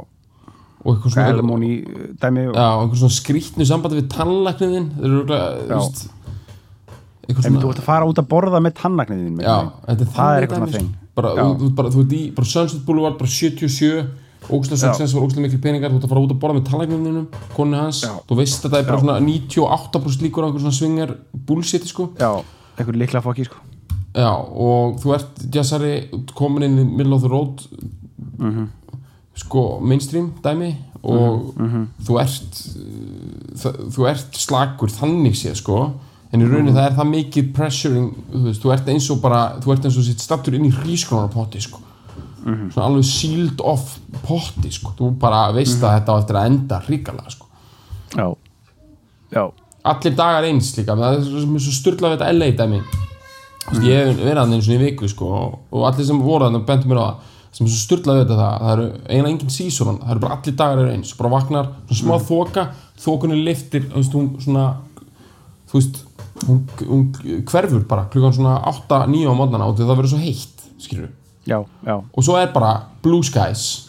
[0.80, 1.34] og einhver svona
[2.22, 5.26] dæmi og, já, einhver svona skrýtnu sambandi við tannlækniðin þeir eru
[5.74, 6.06] veist
[7.28, 9.56] einhver Ef þú svona ert að fara út að borða með tannaknið þín já,
[9.86, 10.88] þetta er það er eitthvað svona þing.
[10.90, 11.06] sko.
[11.20, 14.04] bara, þú, þú, bara, þú ert í bara Sunset Boulevard, bara 77
[14.50, 17.26] ógstlega success og ógstlega miklu peningar þú ert að fara út að borða með tannlækniðinum
[17.54, 18.14] konu hans, Já.
[18.30, 21.12] þú veist að það er bara svona 98% líkur á einhver svona svingar
[21.50, 22.08] bullshit sko.
[22.18, 22.30] Já,
[22.80, 23.60] einhver líkla fokki sko.
[24.16, 25.92] Já, og þú ert jazzari
[26.34, 27.60] komin inn í middle of the road
[29.40, 30.72] sko mainstream dæmi
[31.06, 31.54] og
[32.04, 32.58] þú ert
[33.60, 35.78] það, þú ert slagur þannig séð sko
[36.30, 39.40] en í rauninni það er það mikið pressuring þú, veist, þú ert eins og bara
[39.62, 41.82] þú ert eins og sitt stattur inn í hrískronarpotti sko.
[42.40, 44.94] Svona alveg sealed off potti sko.
[44.96, 47.48] Þú bara veist að þetta á eftir að enda hrikalega sko.
[48.14, 48.26] Já,
[49.34, 49.44] já,
[49.92, 50.96] allir dagar eins líka.
[50.98, 52.80] Það er svo, við þetta LA dæmi.
[53.70, 53.84] Mm.
[53.86, 56.64] ég hef verið hann eins og í viku sko, og, og allir sem voru þannig
[56.66, 57.26] bentum mér á það.
[57.50, 60.36] Sem er svo styrlað við þetta það, það eru eiginlega engin season það eru bara
[60.38, 61.12] allir dagar eru eins.
[61.18, 62.64] Bara vaknar, svona smá þoka
[63.04, 64.66] þokunni liftir, þú veist, hún svona
[65.70, 66.00] þú veist
[66.46, 67.06] hún, hún
[67.48, 71.10] hverfur bara klukkan svona 8-9 á mótnana og það verður svo heitt skilur
[71.46, 71.96] já, já.
[71.98, 73.86] Og svo er bara blue skies.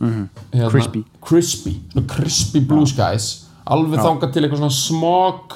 [0.00, 1.04] Hérna, Crispy.
[1.24, 1.78] crispy,
[2.10, 3.46] crispy blue skies.
[3.64, 5.54] Alveg þangað til eitthvað svona smog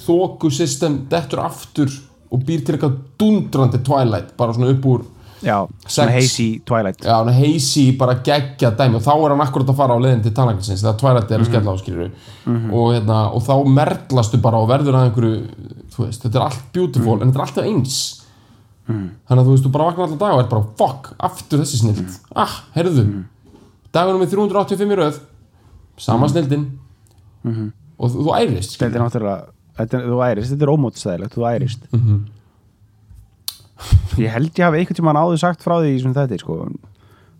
[0.00, 1.92] þóku system dettur aftur
[2.30, 5.06] og býr til eitthvað dundrandi twilight bara svona upp úr
[5.44, 7.02] já, svona hazy twilight.
[7.04, 8.98] Já, hann heisi bara geggja dæmi.
[8.98, 11.50] Og þá er hann akkurat að fara á leiðin til tannlæknisins þegar twilight er að
[11.50, 12.10] skella á skilur
[12.50, 15.36] og, hérna, og þá merlastu bara og verður að einhverju
[15.94, 17.98] þú veist, þetta er allt beautiful en þetta er alltaf eins.
[18.90, 21.80] Þannig að þú veist, þú bara vaknar alltaf dag og er bara fuck, aftur þessi
[21.84, 23.04] snild ah, heyrðu,
[23.94, 25.20] dagunum er 385 í röð.
[26.00, 26.66] Sama snildin
[28.00, 29.40] og þú, þú ærist þetta er náttúrulega
[29.78, 31.86] þetta er, þú ærist, þetta er ómótstæðilegt, þú ærist
[34.20, 36.56] ég held ég hafi einhvern tímann áður sagt frá því sem þetta sko.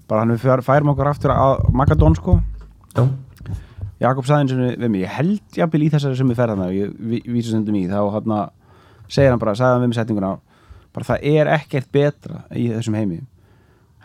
[0.08, 2.40] bara hann við fær- færum okkur aftur að Magadón sko.
[2.96, 3.04] Já,
[4.00, 6.72] Jakob sagði eins og við mig, ég held jafnvel í þessari sem við ferðan og
[6.74, 8.50] ég ví- vísa stundum í þá hann
[9.08, 10.30] segir hann bara, sagði hann við mig setninguna
[10.92, 13.20] bara það er ekkert betra í þessum heimi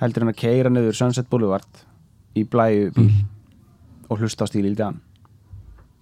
[0.02, 1.84] heldur en að keira niður Sunset Boulevard
[2.36, 3.12] í blæju bíl
[4.10, 5.00] og hlusta á stíl í dan.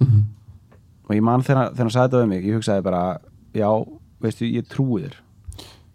[0.01, 3.03] Og ég man þegar hann sagði þetta við mig ég hugsaði bara,
[3.55, 3.69] já,
[4.23, 5.15] veistu, ég trúi þér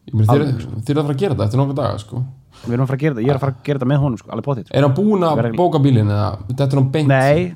[0.09, 2.23] ég meina þið Alveg, þið er að fara að gera þetta eftir nokkuð daga sko.
[2.59, 4.03] Við erum að fara að gera þetta, ég er að fara að gera þetta með
[4.05, 6.89] honum sko, alveg potið er hann búinn að Verður- bóka bílinn eða þetta er hann
[6.97, 7.09] beint?
[7.13, 7.55] Nei,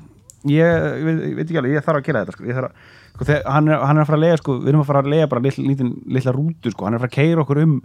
[0.53, 2.47] ég, ég, veit, ekki alveg, ég þarf að gera þetta sko.
[2.53, 2.69] Að,
[3.17, 5.03] sko, þegar, hann, er, hann er að fara að lega sko, við erum að fara
[5.03, 6.85] að lega bara litla, litla, litla rútu sko.
[6.87, 7.75] hann er að fara að keira okkur um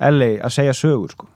[0.00, 1.26] LA að segja sögur sko.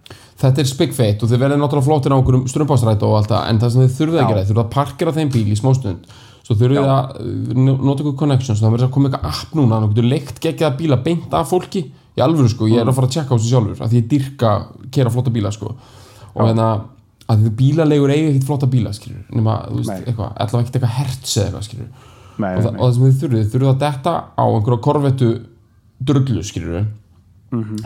[0.40, 3.48] þetta er spikfeitt og þið verður náttúrulega flottir á okkur um strumpástrætt og allt það
[3.50, 6.06] en það sem þið þurfið að gera, þið þurfið að parkera þeim bíl í smástund
[6.44, 9.84] svo þurfið að uh, nota ykkur connections, það verður að koma eitthvað app núna þannig
[9.84, 12.98] að þú getur leikt geggjaða bíla beint af fólki í alvöru sko, ég er að
[12.98, 14.50] fara að tjekka á þessu sjálfur því ég dyrka
[14.94, 15.74] kera flotta bíla sko.
[16.34, 16.68] Og hérna,
[17.30, 21.36] að bílalegur eiga ekkert flotta bíla skilur, nema, þú veist, eitthvað allavega ekkert eitthvað hertz
[21.38, 24.44] eða eitthvað skilur Nei, og, nei, og það sem þið þurfið, þurfið að detta á
[24.44, 25.30] einhverja korvettu
[26.04, 26.86] drullu skilur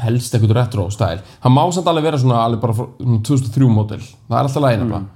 [0.00, 3.68] helst eitthvað retro stæl það má samt alveg vera svona alveg bara frá, svona 2003
[3.74, 5.06] mótil, það er alltaf lægin mm.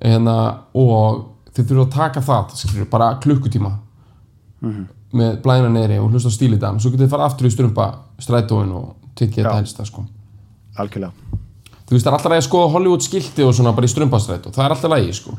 [0.00, 0.36] hérna,
[0.80, 1.20] og
[1.52, 3.74] þið þurfið að taka það skilur, bara klukkutíma
[5.14, 7.88] með blæðina neyri og hlusta á stílið þann svo getið þið fara aftur í strumpa
[8.22, 9.60] strætóin og tikið þetta Já.
[9.62, 10.04] helsta sko.
[10.78, 11.40] algjörlega
[11.84, 14.54] þú veist það er alltaf lægi að skoða Hollywood skilti og svona bara í strumpastrætó,
[14.54, 15.36] það er alltaf lægi sko.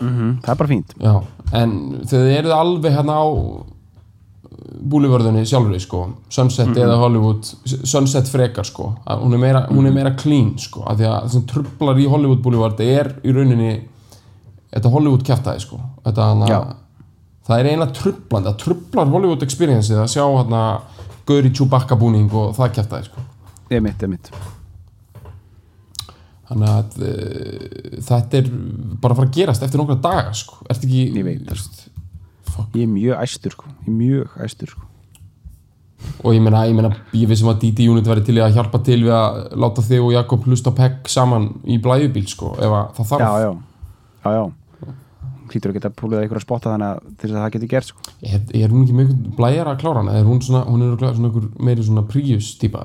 [0.00, 1.14] mm Það er bara fínt Já,
[1.52, 1.72] en
[2.04, 3.26] þegar þið eruð alveg hérna á
[4.86, 6.00] búlivörðunni sjálfur sko,
[6.32, 10.84] Sunset eða Hollywood Sunset frekar sko að hún er meira, hún er meira clean sko
[10.86, 13.70] af því að það sem trublar í Hollywood búlivörð er í rauninni
[14.74, 16.60] þetta Hollywood kjaftaði sko þetta hana, Já.
[17.46, 20.62] Það er eina trublandi það trublar Hollywood experience að sjá hérna
[21.26, 23.24] Gauri Chewbacca búning og það kjaftaði sko.
[23.72, 24.30] Ég mitt, ég mitt
[26.46, 28.50] þannig að uh, þetta er
[29.02, 31.80] bara að fara að gerast eftir nokkra daga sko, ertu ekki Ég veit það, veist,
[32.76, 33.72] Ég er mjög æstur sko.
[33.82, 34.84] Ég er mjög æstur sko.
[36.22, 39.00] og ég meina, ég meina, ég vissum að DD Unit væri til að hjálpa til
[39.02, 42.94] við að láta þig og Jakob hlusta á PEG saman í blæjubíl sko, ef að
[42.98, 43.24] það þarf.
[43.26, 43.50] Já, já,
[44.22, 44.44] já, já
[45.56, 47.88] Hlýtur að geta púlið að ykkur að spotta þannig að þess að það geti gert
[47.88, 48.02] sko.
[48.20, 51.44] er, er hún ekki einhvern blæjar að klára hana er hún svona, hún er svona
[51.68, 52.82] meiri svona Prius típa?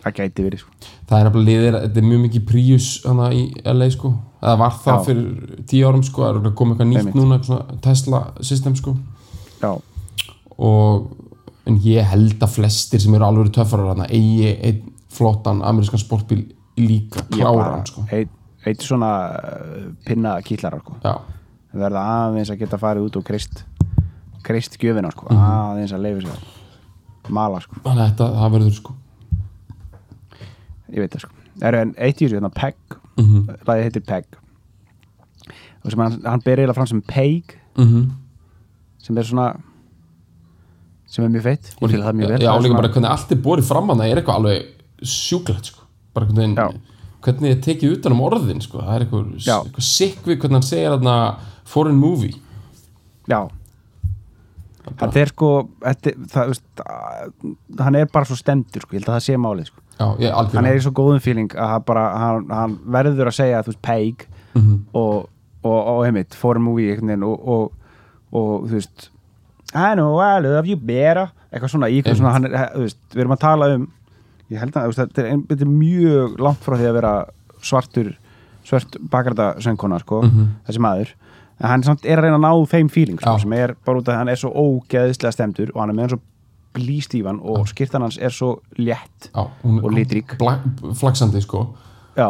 [0.00, 0.90] Það gæti verið sko.
[1.10, 3.42] það er liðir, þetta er mjög mikið Prius hana í
[3.74, 5.06] LA sko eða var það Já.
[5.08, 8.22] fyrir tíu árum sko, það er komið eitthvað nýtt núna, eitthvað svona Tesla
[8.52, 8.96] system sko
[10.60, 11.10] og
[11.68, 16.44] en ég held að flestir sem eru alveg töffarar þarna eigi einn flottan amerískan sportbíl
[16.80, 18.06] líka Ég klára hann sko
[18.66, 20.98] eitt, svona uh, pinna kýtlarar sko.
[21.72, 23.64] Verða aðeins að geta farið út og krist
[24.42, 25.28] krist gjöfina sko.
[25.30, 25.38] Mhm.
[25.38, 26.38] aðeins að leifa sér
[27.30, 28.94] mala sko, að þetta, það verður sko
[30.90, 32.76] ég veit það sko er en eitt í þessu, hérna Peg
[33.16, 33.66] mm -hmm.
[33.66, 34.24] lagið heitir Peg
[35.84, 38.10] og sem hann, hann ber eiginlega fram sem Peg Mm
[39.00, 39.48] sem er svona
[41.10, 43.10] sem er mjög feitt ég fíla það mjög vel já, Það er líka bara hvernig
[43.10, 46.80] allt er borið fram að það er eitthvað alveg sjúklegt sko bara hvernig.
[47.24, 48.78] Hvernig er tekið utan um orðin sko.
[48.82, 49.32] Það er eitthvað,
[49.66, 51.16] eitthvað sikk við hvernig hann segir þarna
[51.64, 52.34] foreign movie.
[53.28, 53.42] Já.
[54.90, 55.48] Þetta er sko
[55.84, 59.66] það, veist, að- hann er bara svo stendur sko, ég held að það sé málið
[59.68, 59.80] sko.
[60.00, 63.36] já, ég, hann er í svo góðum feeling að hann, bara, hann, hann verður að
[63.36, 64.86] segja veist Peg Mhm.
[64.94, 65.28] og,
[65.62, 67.72] og, og heimitt, foreign movie veginn og, og,
[68.32, 69.10] og þú veist
[69.74, 72.48] I know I love you better eitthvað svona, eitthvað svona hann,
[72.80, 73.84] veist, við erum að tala um
[74.50, 77.12] ég held að þetta, er, þetta er mjög langt frá því að vera
[77.62, 78.12] svartur
[78.66, 80.48] svart bakarda söngkona sko, Mhm.
[80.68, 81.08] þessi maður.
[81.60, 84.08] En hann samt er að reyna að ná þeim feeling sko, sem er bara út
[84.08, 86.20] af að hann er svo ógeðislega stemdur og hann er með hann svo
[86.74, 90.36] blístífan og skýrtan hans er svo létt já, hún, og litrík.
[90.94, 91.74] flaksandi sko.
[92.16, 92.28] Já,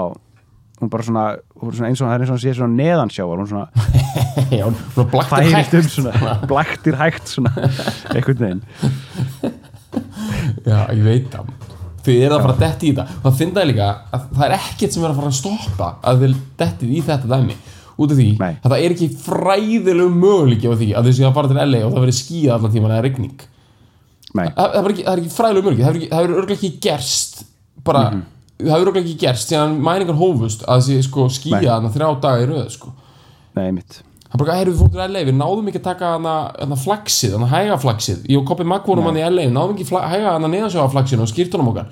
[0.81, 3.39] hún bara svona, hún svona eins og það er eins og hann sé svona neðansjávar
[3.39, 3.69] hún svona
[4.51, 5.91] já, hún blaktir hægt.
[5.91, 7.53] svona blaktir hægt svona
[8.15, 8.63] einhvern veginn.
[10.67, 11.51] Já, ég veit það
[12.05, 13.17] Þið eru að fara að detti í þetta.
[13.21, 15.89] Og það finna ég líka að það er ekkert sem er að fara að stoppa
[16.11, 17.57] að þið dettið í þetta dæmi.
[18.01, 18.55] Út af því Nei.
[18.65, 21.81] að það er ekki fræðilegu möguleiki á því að þið séu að fara til LA
[21.85, 23.41] og það verið skíða allan tíman eða rigning.
[24.33, 25.85] Nei, það, það, er ekki, það er ekki fræðilegu möguleiki.
[25.85, 27.43] Það hefur- það örgulega ekki gerst
[27.85, 28.23] bara, Mhm.
[28.61, 32.41] það hefur örgulega ekki gerst síðan mæningar hófust að þessi sko skíða þarna þrjá daga
[32.41, 32.93] í röð sko.
[33.57, 34.01] Nei, mitt
[34.31, 37.33] Er bara, heyrðu, við fórum til LA, við náðum ekki að taka hana, hana flagsið,
[37.35, 40.05] hana hæga flagsið Ég og Koppi Magg vorum hann í LA, við náðum ekki fla-
[40.07, 41.89] hæga hana neðansjóða flagsið og skýrtunum okkar.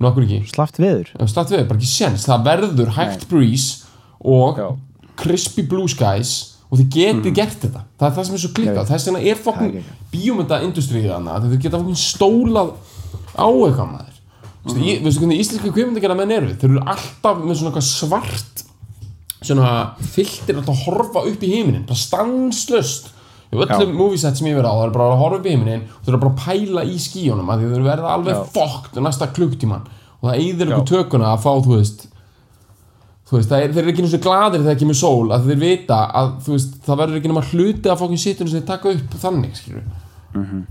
[0.00, 1.10] Nú okkur ekki, Slaft veður.
[1.18, 2.24] Er statt við, bara ekki séns.
[2.30, 3.84] Það verður hægt breeze
[4.22, 4.68] og Já.
[5.16, 7.82] crispy blue skies og þið getið gert þetta.
[7.98, 9.90] Það er það sem er svo klikkað, þess vegna er geggjað.
[10.14, 12.72] bíómyndaindustrið hana Þið geta fokkin stólað
[13.34, 14.16] á eitthvað maður.
[14.64, 14.86] Veistu, Mhm.
[14.86, 15.20] ég- Veistu
[19.42, 19.70] svona
[20.14, 23.10] fylltir að horfa upp í heiminin bara stanslöst
[23.50, 25.86] í öllum moviesett sem ég verið á það er bara að horfa upp í heiminin
[25.88, 29.88] og þau eru bara að pæla í skíunum að þau verða alveg fokkt næsta klukktíman
[30.20, 32.06] og það eyðir ykkur tökuna að fá þú veist
[33.30, 35.98] þú veist, það er, þeir eru ekki og gladir þegar kemur sól að þeir vita
[36.18, 39.18] að þú veist, það verður ekki nema hluti af fokkin sittunum sem þeir taka upp
[39.22, 39.60] þannig
[40.30, 40.64] Mhm.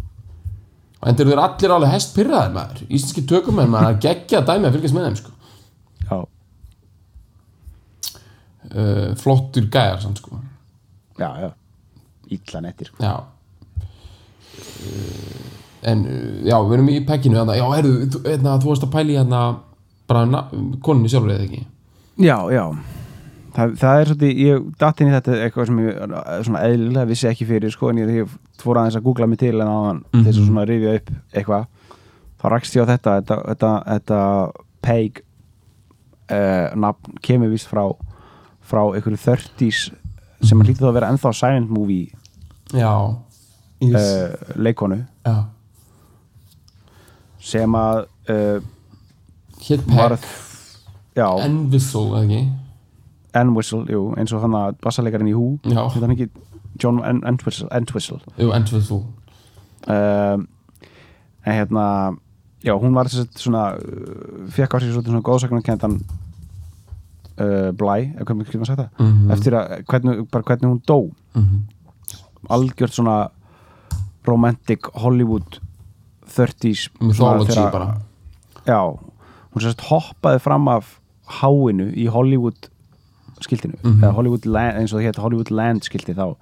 [0.99, 2.81] og en þeir eru allir alveg hest pyrraðir maður.
[2.91, 5.31] Íslenski tökumenn maður að gegja dæmi að fylgjast með þeim sko.
[8.69, 10.37] Uh, flottur gæjar samt sko
[11.17, 11.47] já, já
[12.29, 13.01] Ítla nettir sko.
[13.01, 13.25] Já uh,
[15.89, 17.39] En uh, já, við erum í pekkinu.
[17.55, 19.39] Já, herru, þú, hérna, þú varst að pæla í hérna
[20.09, 20.41] bara
[20.83, 21.61] konunni sjálfur eða ekki
[22.19, 22.63] Já, já
[23.49, 25.87] Það, það er svolítið, ég datt inn í þetta eitthvað sem ég
[26.45, 28.27] svona eðlilega vissi ekki fyrir sko, en ég, ég
[28.61, 30.21] fór aðeins að googla mig til en áðan Mhm.
[30.27, 31.63] þess að svona rifja upp eitthvað
[32.39, 34.19] þá rakst ég á þetta þetta, þetta, þetta
[34.85, 35.11] Peig
[36.29, 37.83] uh, nafn kemur vist frá
[38.69, 39.89] frá einhverju 30s
[40.45, 42.09] sem hlýtur þá að vera ennþá silent movie
[42.73, 42.91] Já
[43.81, 43.95] yes.
[43.95, 45.35] uh, leikonu Já.
[47.39, 48.59] Sem að uh,
[49.59, 50.27] Hétt var Peck
[51.17, 52.43] já, En Whistle, ekki?
[53.39, 56.29] N-Whistle, jú, eins og hann að bassalegarinn í hú, þetta hann ekki
[56.81, 59.03] John N-Whistle Jú, En Whistle.
[59.89, 60.47] Um,
[61.45, 61.83] en hérna
[62.63, 65.99] já, hún var svona uh, fekk á sig svona góðsagnarkendan
[67.39, 69.31] uh, blæ ef hvernig maður sagt það Mhm.
[69.31, 70.99] eftir að hvernig, bara hvernig hún dó
[71.35, 71.59] Mhm.
[72.49, 73.29] algjört svona
[74.27, 75.59] romantic Hollywood
[76.27, 77.97] 30s svona Mythology bara
[78.65, 78.79] já,
[79.53, 80.99] hún sérst hoppaði fram af
[81.41, 82.69] háinu í Hollywood
[83.41, 84.01] skiltinu, Mhm.
[84.03, 86.35] eða Hollywood Land, eins og það hétt Hollywood Land skilti þá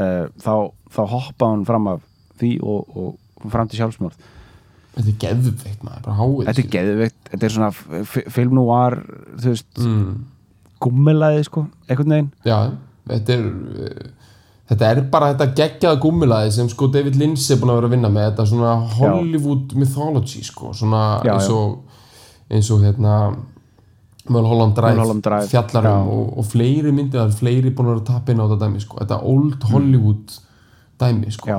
[0.00, 2.00] uh, þá, þá hoppaði hún fram af
[2.40, 4.16] því og, og fram til sjálfsmjörð
[4.94, 8.96] Þetta er geðveikt maður, bara háið þetta er geðveikt, þetta er svona film var,
[9.38, 10.08] þú veist mm.
[10.82, 12.56] gummilaði sko, einhvern veginn Já,
[13.12, 14.08] þetta er uh,
[14.70, 17.94] Þetta er bara þetta geggjaða gúmmilaði sem sko David Lynch er búin að vera að
[17.96, 21.56] vinna með þetta svona Hollywood mythology sko svona Já, eins já.
[21.56, 23.16] og eins og hérna
[24.30, 26.12] Mulholland Drive, fjallarum já.
[26.14, 29.66] og, og fleiri er fleiri búin að vera inn á þetta dæmi sko, þetta old
[29.72, 30.36] Hollywood
[31.00, 31.58] dæmi sko Já.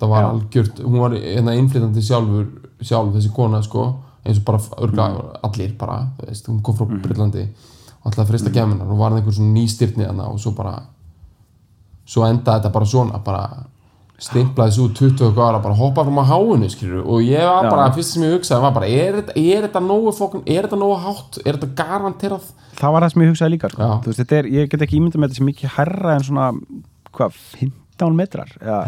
[0.00, 0.28] það var Já.
[0.32, 2.46] algjört, hún var hérna innflytandi sjálfur,
[2.82, 3.86] sjálf þessi kona sko
[4.26, 5.40] eins og bara örgla, Mm.
[5.42, 7.02] allir bara, þú veist, hún kom frá Mhm.
[7.02, 7.42] Breitlandi
[8.04, 8.54] og alltaf að frista mm.
[8.54, 10.82] geminnar og var einhver svona nýstyrni þarna og svo bara
[12.06, 13.42] svo endaði þetta bara svona bara
[14.18, 17.90] stimplaði svo 20 og ára bara hoppa fram á háinu skilur og ég var bara,
[17.94, 20.96] fyrst sem ég hugsaði var bara, er, þetta- er þetta nógu fókun, er þetta nógu
[21.04, 22.42] hátt er þetta garanterað
[22.78, 24.00] það var það sem ég hugsaði líka sko.
[24.06, 26.48] Veist, þetta er, ég get ekki ímyndað með þetta sem mikið herra en svona,
[27.14, 28.80] hvað, 15 metrar eða,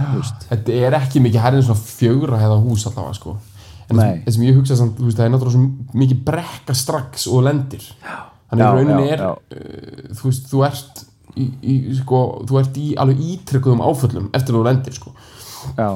[0.50, 3.36] þetta er ekki mikið hærri en svona fjögra hefða hús allavega sko
[3.90, 7.42] en það sem- það ég hugsaði samt, veist, það er náttúrulega mikið brekka strax og
[7.46, 7.86] lendir.
[8.50, 11.02] Þannig í rauninni er uh, þú veist, þú ert
[11.38, 15.12] í, í, sko, þú ert í alveg ítrekkuðum áföllum eftir þú lendir sko.
[15.76, 15.90] Já.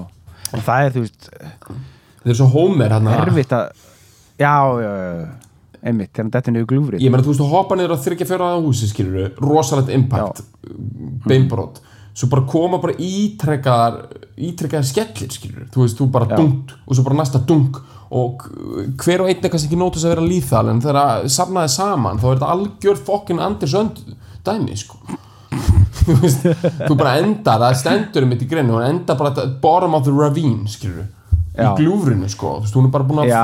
[0.54, 3.16] Og það er, þú veist, þetta er svo hómer hérna.
[3.24, 3.64] erfitt að
[4.38, 4.52] já,
[4.84, 5.24] já, já,
[5.84, 7.02] einmitt þegar þetta er niður glúfrið.
[7.02, 10.44] Ég meina þú veist þú hoppa niður á þryggja fjóraða húsi skilur rosalegt impact
[11.26, 11.82] beinbrot
[12.14, 13.96] svo bara koma bara ítrekkaðar
[14.38, 16.36] ítrekkaðar skellir skilur þú veist þú bara Já.
[16.38, 17.74] dungt og svo bara næsta dung
[18.14, 18.44] og
[19.02, 22.20] hver og einn er kannski ekki nótus að vera líþal en þegar að safnaði saman
[22.22, 23.98] þá er þetta algjör fokkin Anders Önd
[24.46, 25.00] dæmi sko
[26.04, 26.46] þú veist
[26.86, 30.14] þú bara endar það stendur um mitt í greinu og endar bara bottom of the
[30.14, 31.06] ravine skilur
[31.54, 31.70] í Já.
[31.78, 33.42] gljúfrinu sko þú veist hún er bara búin að já,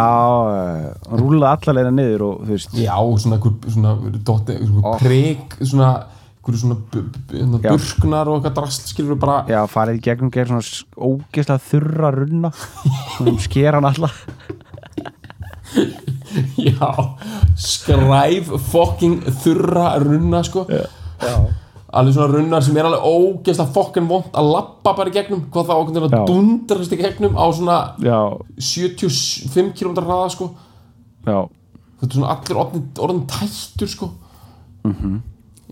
[1.11, 3.93] hann rúlaði allalega niður og þú veist, Já, svona einhver svona,
[4.31, 4.97] dotti, svona Oh.
[4.99, 7.71] prik svona, einhver svona bu- bu- hérna, Já.
[7.75, 12.11] burknar og eitthvað drast skilur við bara já, farið í gegnum gerð svona ógeðslega þurra
[12.17, 12.51] runna.
[13.17, 14.11] Svona sker hann alla.
[16.61, 16.89] Já,
[17.59, 20.65] skræf fucking þurra runna sko.
[20.71, 21.35] Já,
[21.91, 25.69] alveg svona runnar sem er alveg ógeðslega fucking vond að lappa bara í gegnum hvað
[25.71, 26.23] það okkur til að Já.
[26.31, 28.19] dundrast í gegnum á svona já,
[28.59, 30.51] 75 km hraða sko.
[31.27, 31.39] Já,
[32.01, 34.11] þetta er svona allir orðin, orðin tættur sko.
[34.87, 35.19] Mhm.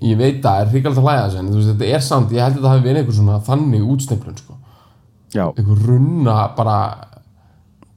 [0.04, 2.44] Ég veit það er hrikalegt að hlæða þessu en þú veist þetta er samt, ég
[2.44, 4.54] held að það hafi verið einhver svona þannig útsneflun sko.
[5.34, 6.76] Já, einhver runna bara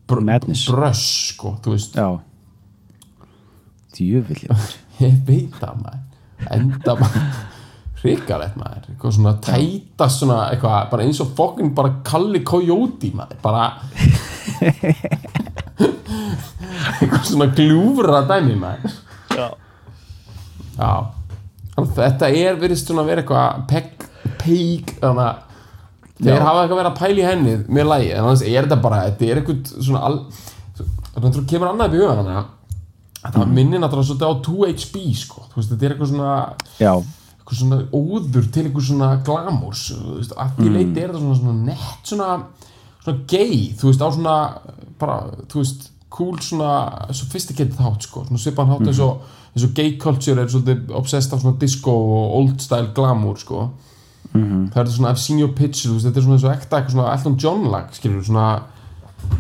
[0.10, 0.66] br Madness.
[0.72, 1.95] bröss sko, þú veist.
[1.95, 2.10] Já.
[5.06, 6.02] ég veit það maður.
[6.52, 7.26] Enda maður
[8.02, 13.38] hrikalegt maður, eitthvað svona tætast svona eitthvað, bara eins og fokkin bara Kalli Coyote maður,
[13.43, 13.64] bara
[16.97, 19.02] eitthvað svona gljúfra dæmi maður.
[19.38, 19.47] Já.
[20.82, 21.21] já
[21.78, 24.08] þetta er virðist svona að vera eitthvað peg,
[24.42, 25.36] peg þannig að
[26.22, 29.30] þeir hafa eitthvað að pæla í henni með lægi, en annars er þetta bara þetta
[29.32, 30.18] er eitthvað svona al,
[31.16, 32.50] þannig að kemur annað upp í huga þannig að
[33.22, 33.54] það Mhm.
[33.54, 36.94] minnir náttúrulega svolítið á 2HB sko, þú veist, þetta er eitthvað svona já,
[37.38, 40.58] eitthvað svona óður til eitthvað svona glamúrs, þú veist, að Mm.
[40.58, 42.30] því leiti er þetta svona, svona nett svona
[43.04, 44.36] svona gay, þú veist, á svona
[45.00, 45.18] bara,
[45.48, 46.72] þú veist, cool svona
[47.16, 49.07] sophisticated hátt, sko, svona svipan hátt eins Mhm.
[49.07, 49.22] og,
[49.55, 53.70] eins og gay culture er svolítið obsessed af svona disco og old style glamour, sko.
[54.34, 54.70] Mhm.
[54.74, 57.14] það er svona I've seen your picture, þetta er svona eins og ekta eitthvað svona
[57.14, 58.62] Elton John lag, skilur, svona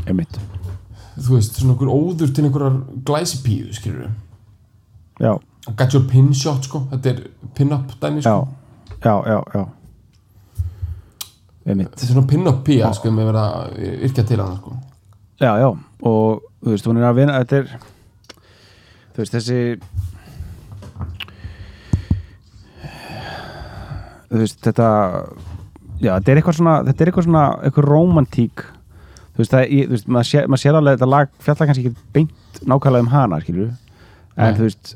[0.07, 0.39] einmitt.
[1.19, 4.09] þú veist, svona einhver óður til einhverjar glæsipíðu, skilur
[5.19, 5.37] já,
[5.75, 7.19] got your pin shot, sko, þetta er
[7.55, 8.47] pin-up dæmi, já, sko.
[9.03, 9.65] Já, já, já
[11.67, 11.91] einmitt.
[11.95, 14.71] Þetta er svona pin-up pía, sko, með vera að yrkja til hann, sko
[15.41, 15.69] Já, já,
[16.05, 17.71] og þú veist, hún er að vinna þetta er
[19.11, 19.61] þú veist, þessi
[24.29, 24.89] þú veist, þetta
[26.01, 28.65] já, þetta er eitthvað svona þetta er eitthvað svona, eitthvað romantík
[29.33, 32.07] þú veist, það, þú veist, maður sér, maður sér alveg þetta lag fjalla kannski ekki
[32.19, 34.57] beint nákvæmlega um hana, skilur en Nei.
[34.59, 34.95] þú veist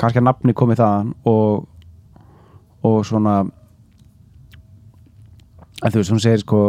[0.00, 1.68] kannski að nafni komið þaðan og
[2.82, 3.44] og svona
[5.82, 6.62] en þú veist, hún segir sko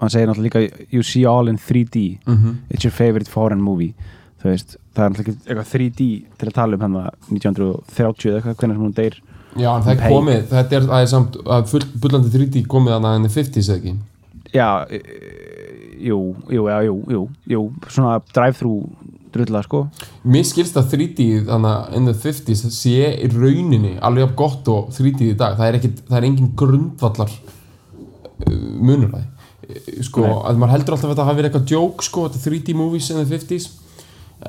[0.00, 3.94] hann segir náttúrulega líka you see all in 3D mm it's your favorite foreign movie.
[4.40, 6.06] Þú veist, það er náttúrulega eitthvað 3D
[6.40, 6.96] til að tala um hann
[7.28, 9.18] 1930 eða eitthvað, hvernig sem hún deyr.
[9.58, 13.08] Já, en það er komið, þetta er, er samt að full, bullandi 3D komið að
[13.10, 13.94] henni 50s eða ekki?
[14.54, 15.00] Já, e,
[16.06, 16.20] jú,
[16.50, 18.74] jú, já, jú, jú, jú svona drive-thru
[19.34, 19.84] drulla sko.
[20.26, 24.70] Mér skilst að 3D þannig að in the 50s sé í rauninni alveg af gott
[24.72, 25.58] og 3D í dag.
[25.58, 27.36] Það er, ekki, það er engin grundvallar
[28.48, 29.28] munur það
[30.06, 30.34] sko, Nei.
[30.50, 33.20] að maður heldur alltaf að þetta hafi verið eitthvað joke sko, þetta 3D movies in
[33.20, 33.68] the 50s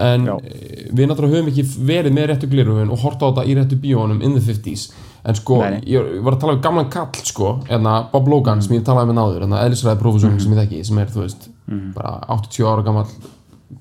[0.01, 0.33] en Já.
[0.47, 3.79] eh, við náttúrulega höfum ekki verið með réttu glirufin og horta á þetta í réttu
[3.83, 4.85] bíónum in the 50s
[5.27, 8.77] en sko, Nei, ég, var að tala um gamlan kall sko, enna Bob Logan sem
[8.77, 11.49] ég talaði með náður, enna eðlisræði professorinn sem ég þekki, sem er, þú veist
[11.95, 13.05] bara 80 ára gammal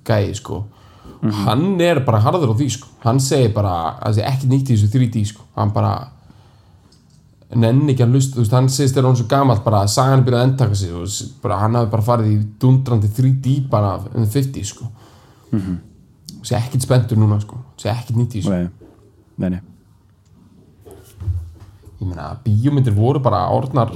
[0.07, 0.65] gæi sko.
[1.21, 2.89] Hann er bara harður á því sko.
[3.05, 5.43] Hann segir bara að það sé ekki nýtt í þessu 3D sko.
[5.57, 5.91] Hann bara
[7.59, 10.21] nenni ekki að lust, þú veist, hann segist þér hann svo gamall bara að sagan
[10.21, 13.97] er byrjað að endtaka sig og bara hann hafi bara farið í dundrandi 3D bara
[14.15, 14.87] um 50 sko.
[16.47, 17.59] Sé ekkert spenntur núna sko.
[17.81, 18.55] Sé ekkert nýtt í þessu.
[18.55, 18.69] Nei,
[19.43, 19.63] nei, nei.
[22.01, 23.91] ég meina, bíómyndir voru bara orðnar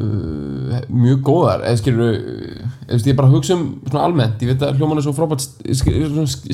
[0.00, 1.66] uh, mjög góðar.
[1.66, 2.14] Eða skilur
[2.86, 4.40] eða ég bara hugsa um svona almennt.
[4.40, 5.44] Ég veit að hljóman er svo frábært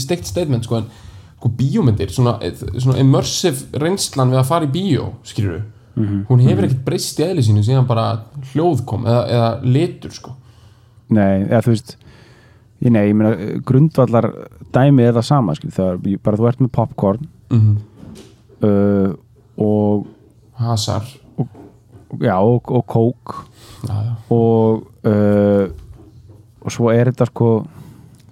[0.00, 0.88] steikt statement sko en
[1.38, 2.36] sko bíómyndir svona,
[2.76, 5.62] svona immersive reynslan við að fara í bíó skilur
[5.98, 8.04] hún hefur ekkert breyst í eðli sínu síðan bara
[8.52, 10.34] hljóð kom eða, eða litur sko.
[11.10, 13.32] Nei, eða þú veist ég, Nei, ég meina
[13.66, 14.28] grundvallar
[14.74, 17.78] dæmi er það sama skil, það er bara þú ert með popcorn mm
[18.62, 19.14] uh,
[19.58, 20.06] og
[20.58, 21.02] hasar.
[22.22, 23.34] Já, og, og kók.
[23.86, 24.12] Já, já.
[24.30, 25.70] og uh,
[26.58, 27.48] og svo er þetta sko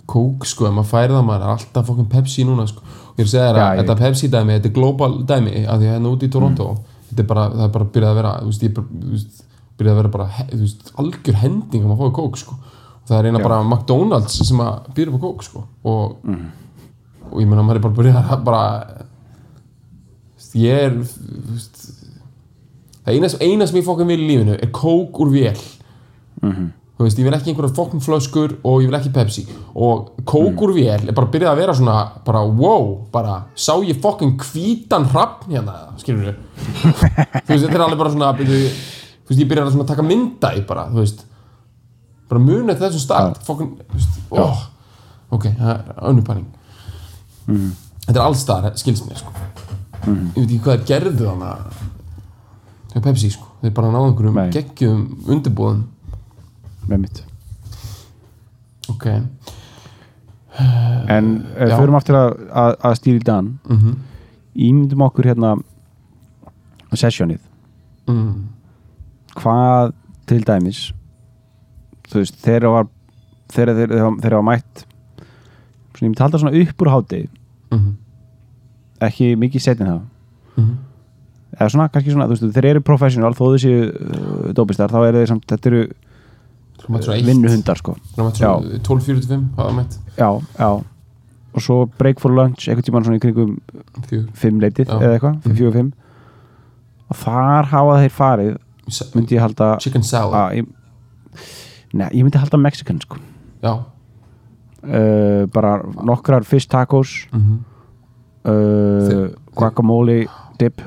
[0.06, 2.82] kók sko, ef maður færi það maður er alltaf fokkin Pepsi núna sko.
[2.82, 5.80] Og ég er að segja þér að þetta Pepsi dæmi, þetta er global dæmi af
[5.80, 6.68] því að hérna úti í Toronto
[7.08, 8.72] þetta er bara, það er bara byrjað að vera þú veist, ég
[9.76, 12.56] byrjað að vera bara þú veist, algjör hending að maður fóði kók sko.
[12.96, 13.46] Og það er eina Já.
[13.46, 15.64] bara McDonalds sem að byrja upp á kók sko.
[15.86, 16.16] Og,
[17.30, 18.64] og ég meina maður er bara byrjað að bara
[20.56, 21.84] ég er veist,
[23.04, 25.60] það eina, eina sem ég fokkin vil í lífinu er kók úr vél
[26.96, 29.46] þú veist, ég vil ekki einhverja fokkin flöskur og ég vil ekki Pepsi.
[29.74, 34.00] Og kók úr vél er bara byrjað að vera svona bara wow, bara sá ég
[34.02, 36.36] fokkin hvítan hrappn hérna, skilur við
[37.46, 38.60] þú veist, þetta er alveg bara svona byrju,
[39.26, 41.26] þú veist, ég byrjað að svona taka mynda í bara, þú veist.
[42.26, 44.62] Bara muni eftir þessum start fokkin, þú veist, oh,
[45.36, 46.48] ok, það er önnupæling
[47.46, 49.32] þetta er allstar, skils mér sko.
[50.06, 51.50] ég veit ekki hvað er gerðu þannig
[52.96, 55.00] að Pepsi, sko, þeir bara náðu einhverjum geggjum
[55.34, 55.82] undirbúðum
[56.88, 57.22] með mitt.
[58.88, 59.06] Ok,
[61.10, 63.96] en uh, förum aftur að, að, að stíli dan mhm.
[64.56, 65.56] Ímyndum okkur hérna
[66.96, 67.42] sessionið.
[68.08, 68.46] Mm.
[69.36, 69.90] hvað
[70.30, 70.78] til dæmis
[72.06, 72.86] þú veist, þegar var
[73.50, 77.28] þegar þeir, þeir, þeir var mætt svona, ég myndi halda svona upp úr hátegi
[77.74, 77.92] Mhm.
[79.02, 80.00] ekki mikið setnin það
[80.56, 80.76] Mhm.
[81.58, 85.18] eða svona, kannski svona, þú veist, þeir eru professional þó þessi uh, dópistar, þá eru
[85.18, 86.65] þeir samt þetta eru Það mætti svo eitt
[87.26, 87.96] vinnuhundar sko.
[88.16, 89.98] Það mætti svo 12.45 hafa mætt?
[90.18, 90.70] Já, já.
[91.56, 93.58] Og svo break for lunch, einhvern tímann svona í kringum
[94.10, 94.28] Fjögur.
[94.34, 94.98] fimm leitið Já.
[95.00, 95.56] eða eitthvað, Mhm.
[95.56, 95.92] fjögur fimm.
[97.10, 98.56] Og þar hafa þeir farið
[99.14, 100.66] myndi ég halda Chicken salad ég,
[101.94, 103.16] Nei, ég myndi halda Mexican sko.
[103.62, 103.84] Já.
[104.86, 107.58] Uh, bara nokkrar fish tacos mm
[108.44, 110.26] uh, Þi- guacamole
[110.58, 110.82] dip.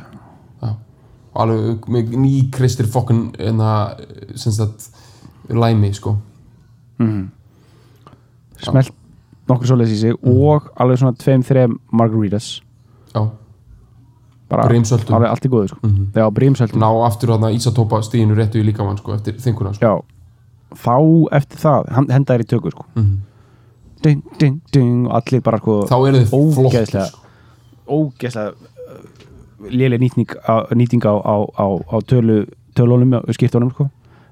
[0.64, 0.76] Já.
[1.36, 4.90] Alveg með ný kristir fokkin en það sem sagt
[5.50, 6.16] læmi sko
[7.00, 7.28] mm.
[8.62, 8.94] smelt
[9.50, 12.60] nokkur svoleiðis í sig og alveg svona tveim, þreim margaritas
[13.16, 13.24] Já
[14.50, 15.14] bara Brimsöltum.
[15.16, 15.80] alveg allt í góðu sko.
[15.84, 16.06] Mhm.
[16.16, 20.02] já, brímsöltum Ná aftur þarna ísatópa stíðinu réttu í líkamann sko eftir þinguna sko já,
[20.74, 20.96] þá
[21.38, 22.86] eftir það henda þær í tökur sko.
[22.96, 23.18] Mhm.
[24.04, 27.20] ding, ding, ding og allir bara sko, Þá eru þið flott ógeðslega sko.
[27.88, 28.54] ógeðslega
[29.70, 32.46] léleg nýtning á, nýting á, á, á, á tölu
[32.76, 33.90] tölunum skiptunum sko.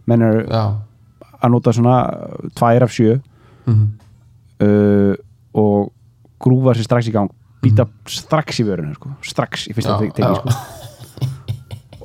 [0.08, 0.87] menn er Já
[1.44, 1.98] að nota svona
[2.56, 3.20] tvær af sjö
[3.68, 3.88] Mhm.
[4.64, 5.14] uh,
[5.54, 5.92] og
[6.40, 7.30] grúfa sér strax í gang
[7.62, 9.10] býta strax í vöruna sko.
[9.22, 10.36] strax í fyrsta já.
[10.36, 10.50] sko.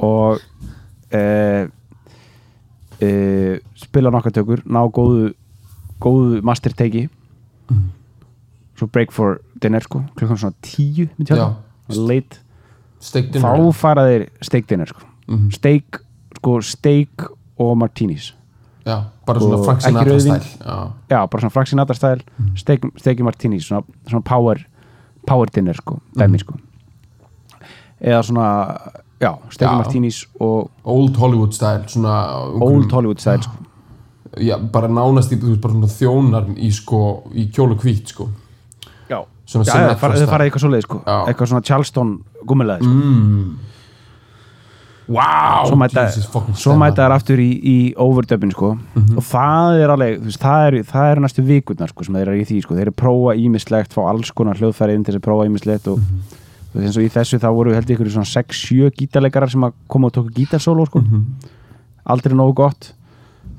[0.02, 0.40] og
[1.14, 1.64] uh,
[3.02, 5.32] uh, spila nokkar tökur ná góðu
[6.02, 7.08] góðu master teki
[7.70, 7.88] Mhm.
[8.76, 11.08] svo break for dinner sko, klukkan svona tíu
[11.88, 12.38] late
[13.00, 15.00] þá fara þeir steak dinner sko.
[15.28, 15.50] Mhm.
[15.52, 16.00] steak,
[16.36, 17.22] sko, steak
[17.58, 18.32] og martinis
[18.86, 20.40] Já Bara svona Frank ekki Sinatra rauðvín.
[20.40, 22.56] stæl Já já, bara svona Frank Sinatra stæl Mhm.
[22.56, 24.56] steak, steak í martinis, svona, svona power
[25.26, 26.38] power dinner, sko, dæmi Mhm.
[26.38, 26.54] sko
[28.02, 28.78] eða svona
[29.20, 29.38] já,
[29.70, 29.76] Já.
[29.76, 33.52] martinis og Old Hollywood stæl Svona old Hollywood stæl sko.
[34.40, 38.28] Já, bara nánast í, þjónar í sko, í kjólu hvít sko
[39.08, 40.26] já, já, Sinatra það fara, stæl.
[40.26, 41.02] það fara eitthvað svoleið sko.
[41.06, 41.26] Já.
[41.28, 42.90] eitthvað svona Charleston gummilaði sko.
[42.92, 43.56] mm.
[45.12, 45.76] Wow svo
[46.76, 48.72] mæta, þær aftur í, í overdubin sko.
[48.94, 49.16] Mhm.
[49.18, 52.46] og það er alveg það, er, það er næstu vikurnar sko, sem þeir eru í
[52.48, 52.74] því sko.
[52.74, 55.98] þeir eru prófa ímislegt, fá alls konar hljóðfæri inn til þess að prófa ímislegt og
[55.98, 56.40] Mhm.
[56.72, 59.60] þú veist, eins og í þessu þá voru held ég ykkur svona 6-7 gítarleikarar sem
[59.60, 61.00] að koma og tóku gítarsóló sko.
[61.00, 61.22] Mhm.
[62.06, 62.92] aldrei nógu gott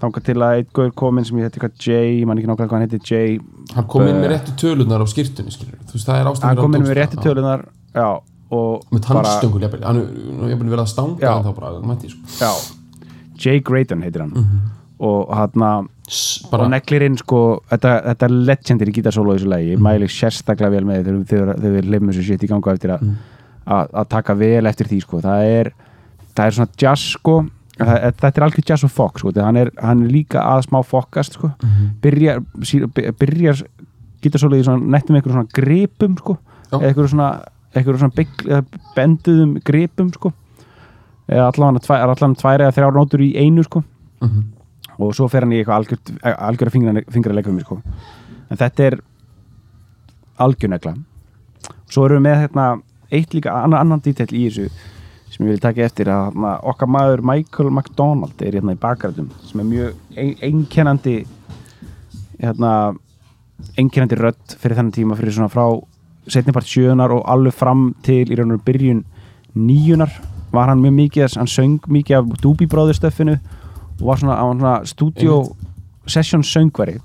[0.02, 2.68] þangað til að einn gaur kominn sem ég heiti eitthvað Jay, ég man ekki nákvæmlega
[2.68, 3.40] hvað hann heiti Jay
[3.76, 4.34] Hann kom inn með Eh.
[4.34, 8.24] réttu tölunar á skýrtunni það er ástæður hann kom inn með rétti tölunar já, og
[8.92, 12.38] Með tannstöngul, Hann er jafnvel verið að stanga en þá bara, mætti sko.
[12.40, 12.52] Já,
[13.44, 14.48] Jay Graydon heitir hann.
[15.04, 19.48] Og hann S- og Bara, neglir inn sko þetta, þetta legendir í gítarsólu í þessu
[19.50, 19.70] lagi.
[19.74, 22.92] Ég mæli sérstaklega vel með því þegar þegar við leifum þessu shit í ganga eftir
[22.92, 23.14] að
[23.96, 25.22] að taka vel eftir því sko.
[25.24, 25.70] Það er,
[26.36, 27.38] það er svona jazz sko.
[27.78, 29.32] Það, þetta er algjör jazz og fokk sko.
[29.32, 31.52] Þegar hann er, hann er líka að smá fokkast sko.
[32.04, 33.64] Byrjar, sí- by- byrjar
[34.22, 36.38] gítarsólu í svona nettum svona gripum sko.
[36.74, 37.30] Eða eitthvað svona,
[37.74, 38.64] eitthvað svona
[38.96, 40.32] benduðum gripum sko
[41.28, 43.84] eða allavega tvær, allavega tvær eða þrjár nótur í einu sko
[44.24, 44.44] Mhm.
[45.00, 47.82] og svo fer hann í eitthvað algjör fingra, fingra leika um sko.
[48.52, 49.00] en þetta er
[50.40, 50.94] algjörnegla
[51.90, 52.66] svo erum við með hérna,
[53.12, 54.70] eitt líka annan, annan dítill í þessu
[55.34, 59.30] sem ég vil taka eftir að hana, okkar maður Michael McDonald er hérna í bakgrætum
[59.50, 61.26] sem er mjög ein- einkennandi
[62.40, 62.96] hérna
[63.78, 65.66] einkennandi rödd fyrir þennan tíma fyrir svona frá
[66.28, 69.04] setnipart sjöunar og alveg fram til í raun og byrjun
[69.56, 70.14] níunar
[70.54, 73.38] var hann mjög mikið, hann söng mikið af Doobie Brothers stöffinu
[74.00, 75.44] og var svona, svona studio
[76.08, 77.00] session söngvari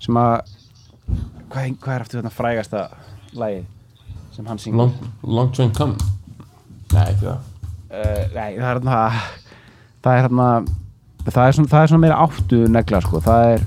[0.00, 0.40] sem að
[1.50, 2.86] hvað, hvað er aftur þetta frægasta
[3.38, 3.62] lagi
[4.34, 4.78] sem hann syngur?
[4.78, 5.96] Long, long train come.
[6.90, 7.48] Nei, ekki það.
[7.90, 8.98] Uh, nei, það er þarna
[10.00, 10.48] það er þarna
[11.26, 13.20] það er svona, það er svona meira áttu negla sko.
[13.24, 13.64] það er,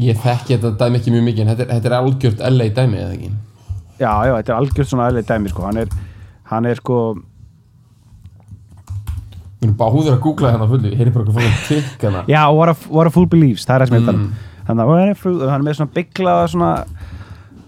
[0.00, 2.96] ég þekki þetta dæmi ekki mjög mikið en þetta er, þetta er algjört LA dæmi
[3.02, 3.30] eða ekki
[4.00, 5.62] já, já, þetta er algjört svona aðlega dæmi sko.
[5.66, 5.88] hann er,
[6.52, 6.96] hann er sko
[9.62, 12.40] við erum báður að googla hérna á fullu heyri bara hvað fólk tikk hérna já,
[12.56, 14.22] what a, what a fool believes, það er það sem ég Mm.
[14.22, 14.32] mm.
[14.66, 16.72] þannig að hann er með svona bygglaða svona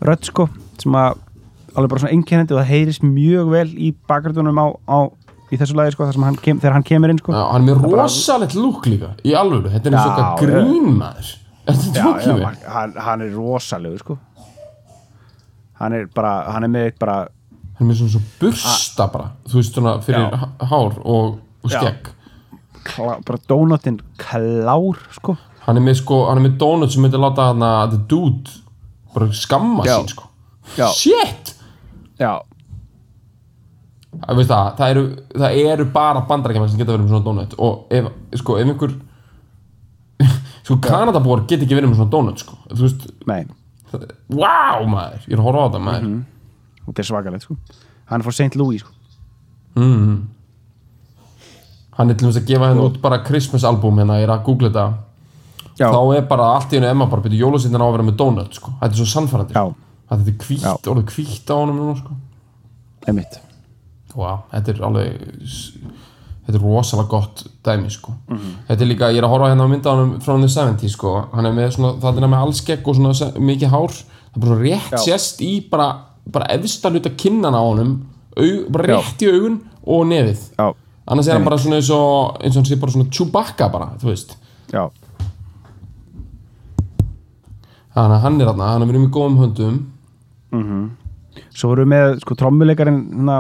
[0.09, 0.49] rödd sko
[0.83, 1.20] sem að
[1.75, 4.99] alveg bara svona einkennandi og það heyrist mjög vel í bakgröndunum á, á
[5.53, 7.33] í þessu lagi sko, þar sem hann kem, þegar hann kemur inn sko.
[7.35, 10.11] Já, hann er með er bara- rosalegt lúk líka í alvöru, þetta er eins og
[10.11, 12.34] eitthvað grín maður er þetta já, já,
[12.68, 14.18] hann- hann, er rosalegur sko.
[15.80, 17.16] Hann er bara, hann er með eitt bara
[17.78, 19.30] hann er með svona svo bursta bara.
[19.48, 20.48] Þú veist svona fyrir Já.
[20.70, 22.10] hár og, og skegg.
[22.84, 25.36] Klá, bara donutinn klár sko.
[25.64, 28.50] Hann er með sko, hann er með donut sem myndi láta hann að the dude
[29.14, 30.28] bara skamma sín sko.
[30.76, 30.88] Já.
[30.92, 31.54] shit!
[32.20, 32.40] Já,
[34.14, 35.02] Það, það, það, eru,
[35.34, 38.06] það eru bara bandarækjumar sem geta verið með svona donut og ef,
[38.38, 38.92] sko, ef einhver
[40.64, 43.44] sko, Kanadabúar geta ekki verið með svona donut sko, þú veist nei,
[43.92, 46.20] það, wow maður, ég er að horfa á þetta maður Mhm.
[46.88, 47.56] þetta er svakalegt sko
[48.10, 48.56] hann er frá St.
[48.60, 48.92] Louis sko
[49.80, 50.16] mm.
[51.98, 54.44] hann er til dæmis að gefa henni út bara Christmas album hérna, ég er að
[54.48, 54.86] googla þetta
[55.78, 58.16] já, þá er bara allt í hennu Emma bara byrju jólasýttin á að vera með
[58.20, 58.72] donut sko.
[58.80, 59.64] þetta er svo sannfærandi já,
[60.10, 60.74] að þetta er hvítt, Já.
[60.92, 62.16] orðið hvítt á honum núna sko.
[63.08, 63.40] einmitt
[64.14, 65.08] wow, þetta er alveg
[66.45, 68.12] þetta er rosalega gott dæmi sko.
[68.28, 68.51] Mhm.
[68.68, 70.88] þetta er líka, ég er að horfa hérna á mynda á honum frá the 70
[70.92, 71.12] sko.
[71.32, 74.61] hann er með svona, það er með allskegg og svona mikið hár, það er bara
[74.61, 74.99] rétt Já.
[75.05, 75.88] sést í bara,
[76.26, 78.03] bara efsta hluta kinnana á honum,
[78.36, 78.99] aug, bara Já.
[79.01, 80.74] rétt í augun og nefið já,
[81.07, 83.90] annars er hann bara svona eins og eins og hann sé bara svona Chewbacca bara,
[84.01, 84.36] þú veist
[84.72, 84.90] já,
[87.95, 90.90] þannig að hann er þarna, hann er verið með góðum höndum
[91.55, 93.38] svo voru við með sko trommuleikarinn hérna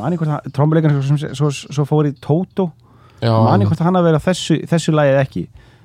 [0.00, 2.70] mani hvort hann, trommuleikarinn sem svo, svo fór í Tótó.
[3.22, 5.44] Mani hvort hann að vera þessu, þessu lagið ekki.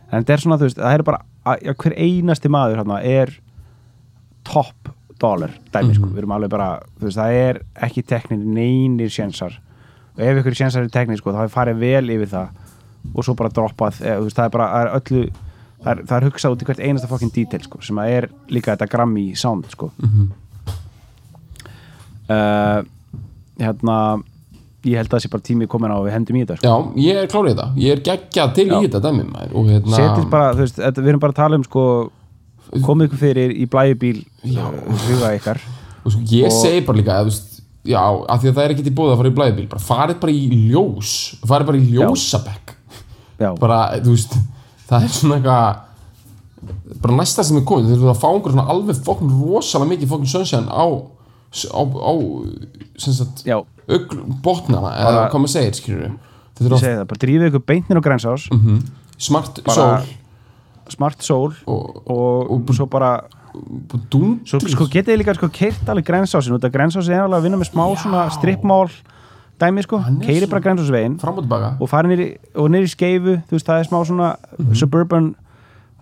[0.09, 3.33] En þetta er svona, þú veist, það er bara að, hver einasti maður hérna er
[4.47, 9.11] top dollar dæmi, sko, við erum alveg bara, þú veist, það er ekki teknir neynir
[9.13, 9.59] sjensar.
[10.15, 12.65] Og ef ykkur sjensar er teknir, sko, þá er farið vel yfir það.
[13.13, 15.23] Og svo bara droppað þú veist, það er bara, það er öllu
[15.79, 18.29] það er, það er hugsað út í hvert einasta fokkin detail, sko, sem að er
[18.51, 19.91] líka þetta grammi sound, sko.
[22.29, 22.81] Uh,
[23.59, 23.95] hérna
[24.87, 26.67] ég held að það sé bara tími komin á að við hendum í þetta, sko.
[26.69, 27.65] Já, ég er klárið þetta.
[27.83, 28.79] Ég er geggjað til í Já.
[28.85, 31.59] þetta dæmi maður og hérna setjast bara, þú veist, þetta, við erum bara að tala
[31.59, 31.83] um sko,
[32.85, 35.59] komið ykkur fyrir í blæjubíl huga ykkar.
[36.05, 37.99] Og sko, ég Og- segi bara líka að, þú veist, já,
[38.29, 40.31] af því að það er ekkert í búið að fara í blæðibíl bara farið bara
[40.31, 41.11] í ljós
[41.45, 42.73] farið bara í ljósabekk.
[43.39, 44.33] Já, bara, þú veist,
[44.89, 48.67] það er svona eitthvað bara næsta sem er komið þeir eru að fá einhver svona
[48.71, 50.85] alveg fokkin rosalega mikið fokkin sunshine á
[51.49, 52.13] á, á
[53.45, 53.57] já,
[54.43, 56.03] botnana eða hvað maður segir, skilur
[56.59, 58.79] við ég segi það, bara drífið ykkur beintnir á grænsás að
[59.17, 60.15] smart Bara- sól.
[60.89, 63.23] smart soul og, og, og- svo bara
[63.59, 67.39] og dún svo sko getið líka sko keirt alveg grænsásin út að grænsásin er alveg
[67.39, 68.89] að vinna með smá svona strippmál
[69.59, 73.57] dæmi sko, er keiri bara grænsánsvegin fram og og farið nýri, og nýri skeifu þú
[73.57, 74.29] veist, það er smá svona
[74.73, 75.35] suburban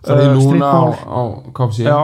[0.04, 1.22] farið í uh, lúna á, á
[1.56, 1.98] KFC já,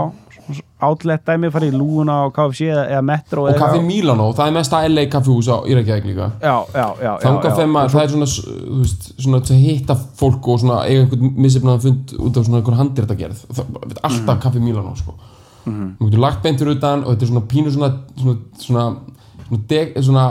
[0.88, 3.82] outlet dæmi farið í lúuna á KFC eða, metro og eitthvað.
[3.86, 7.56] Milano, það er mesta LA kaffihús á Írakjavík líka já, já, já, já, þanga já.
[7.58, 8.28] femma, það er svona
[8.80, 12.80] veist, svona að hitta fólk og svona eiga einhvern missefnaðan fund út af svona einhvern
[12.82, 15.14] handréttagerð Það- alltaf kaffi Milano sko.
[15.64, 15.96] Mhm.
[15.98, 18.96] þú getur lagt beintur utan og þetta er svona pínu svona svona, svona,
[19.68, 20.26] deg, svona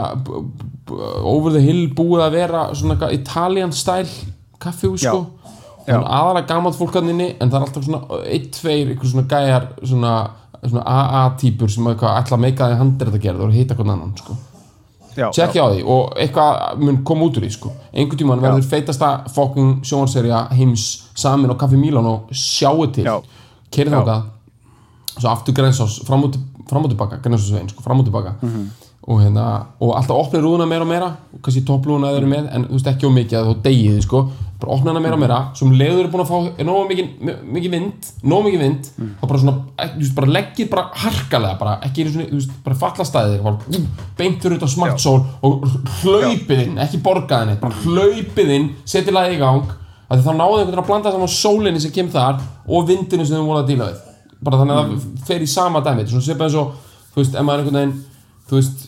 [1.24, 4.08] over the hill búið að vera svona eitthvað Italian style
[4.62, 5.10] kaffihús Já.
[5.10, 5.26] sko
[5.84, 9.66] aðalega gamalt fólk að inni en það er alltaf svona eitt, tveir, einhver svona gæjar
[9.84, 10.12] svona,
[10.68, 14.36] svona AA-týpur sem eitthvað ætla að meika því handréttagerð og hitta hvern annan sko
[15.14, 17.70] tjekkja á því og eitthvað mun koma út úr því sko.
[17.94, 23.20] einhvern tímann verður feitasta fucking sjónserja heims samin á Kaffi Mílan og sjáu til Já.
[23.70, 24.22] þákað
[25.18, 26.34] svo aftur grensás, fram og,
[26.90, 28.70] tilbaka grensásvegin, sko, fram og tilbaka Mhm.
[29.06, 32.54] og, hérna, og alltaf opnir rúðuna meira og meira og kannski topplúðuna eða eru með
[32.54, 34.30] en þú veist ekki á mikið að þú degið sko.
[34.64, 35.38] Bara opna hana meira og meira.
[35.54, 38.90] Svo um leiður er búin að fá nógu mikið, mikið vind nógu mikið vind
[39.20, 42.80] þá bara svona, eh, veist, bara leggið bara harkalega bara ekki einu svona, veist, bara
[42.82, 43.86] falla staðið bara mm,
[44.18, 45.68] beint fyrir út á smart zone og
[46.00, 49.74] hlaupið inn, ekki borgaðið neitt bara hlaupið inn, setið lagið í gang
[50.14, 53.48] þá náðu einhvern veginn að blanda saman sólinni sem kemur þar og vindinu sem þau
[53.48, 54.02] voru að díla við.
[54.44, 56.04] Bara þannig að það fer í sama dæmi.
[56.06, 56.74] Svona svipað eins og,
[57.14, 57.96] þú veist, ef maður er einhvern veginn
[58.48, 58.84] þú veist,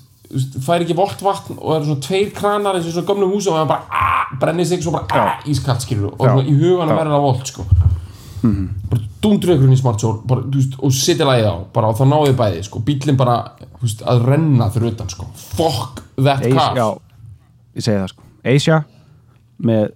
[0.66, 3.54] fær ekki volt vatn og það eru svona tveir kranar eins og svona gömlum húsum
[3.54, 6.94] og það bara aah, brennir sig svo bara aah, ískalt skilur og svona í huganum
[6.94, 6.98] Já.
[7.00, 7.66] verður það volt sko.
[8.90, 11.98] Bara dundru ykkur inn í smart zone bara, veist, og setja lagið á bara, og
[11.98, 13.38] þá náðu þið bæði sko, bílinn bara
[13.82, 15.30] veist, að renna fyrir utan sko.
[15.56, 16.76] Fuck that Ace, car.
[16.78, 16.88] já,
[17.78, 18.28] ég segi það sko.
[18.46, 18.82] Asia
[19.62, 19.94] með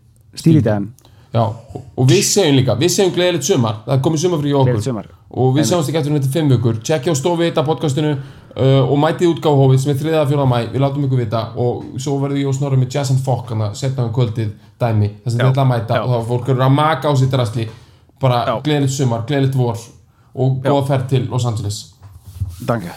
[0.65, 0.93] Dan
[1.31, 3.83] Já, og, og við segjum líka, við segjum gleðilegt sumar.
[3.85, 5.11] Það er komið sumar fyrir okkur.
[5.31, 6.81] Og við sjáumst ekki eftir þetta fimm vikur.
[6.83, 8.17] Tjekkja á stofi þetta podcastinu
[8.57, 10.25] uh, og mætið útgáfhófið sem er 3.
[10.33, 10.49] 4.
[10.51, 13.55] mæ við látum ykkur vita og svo verðum ég og snorrum með Jazz and Fok
[13.55, 16.05] hann að setja um kvöldið dæmi þess að þið ætla að mæta já.
[16.05, 17.69] og þá fólk eru að maka á sitt rastli
[18.21, 19.85] bara gleðilegt sumar, gleðilegt vor
[20.35, 21.83] og góða ferð til Los Angeles
[22.67, 22.97] Danke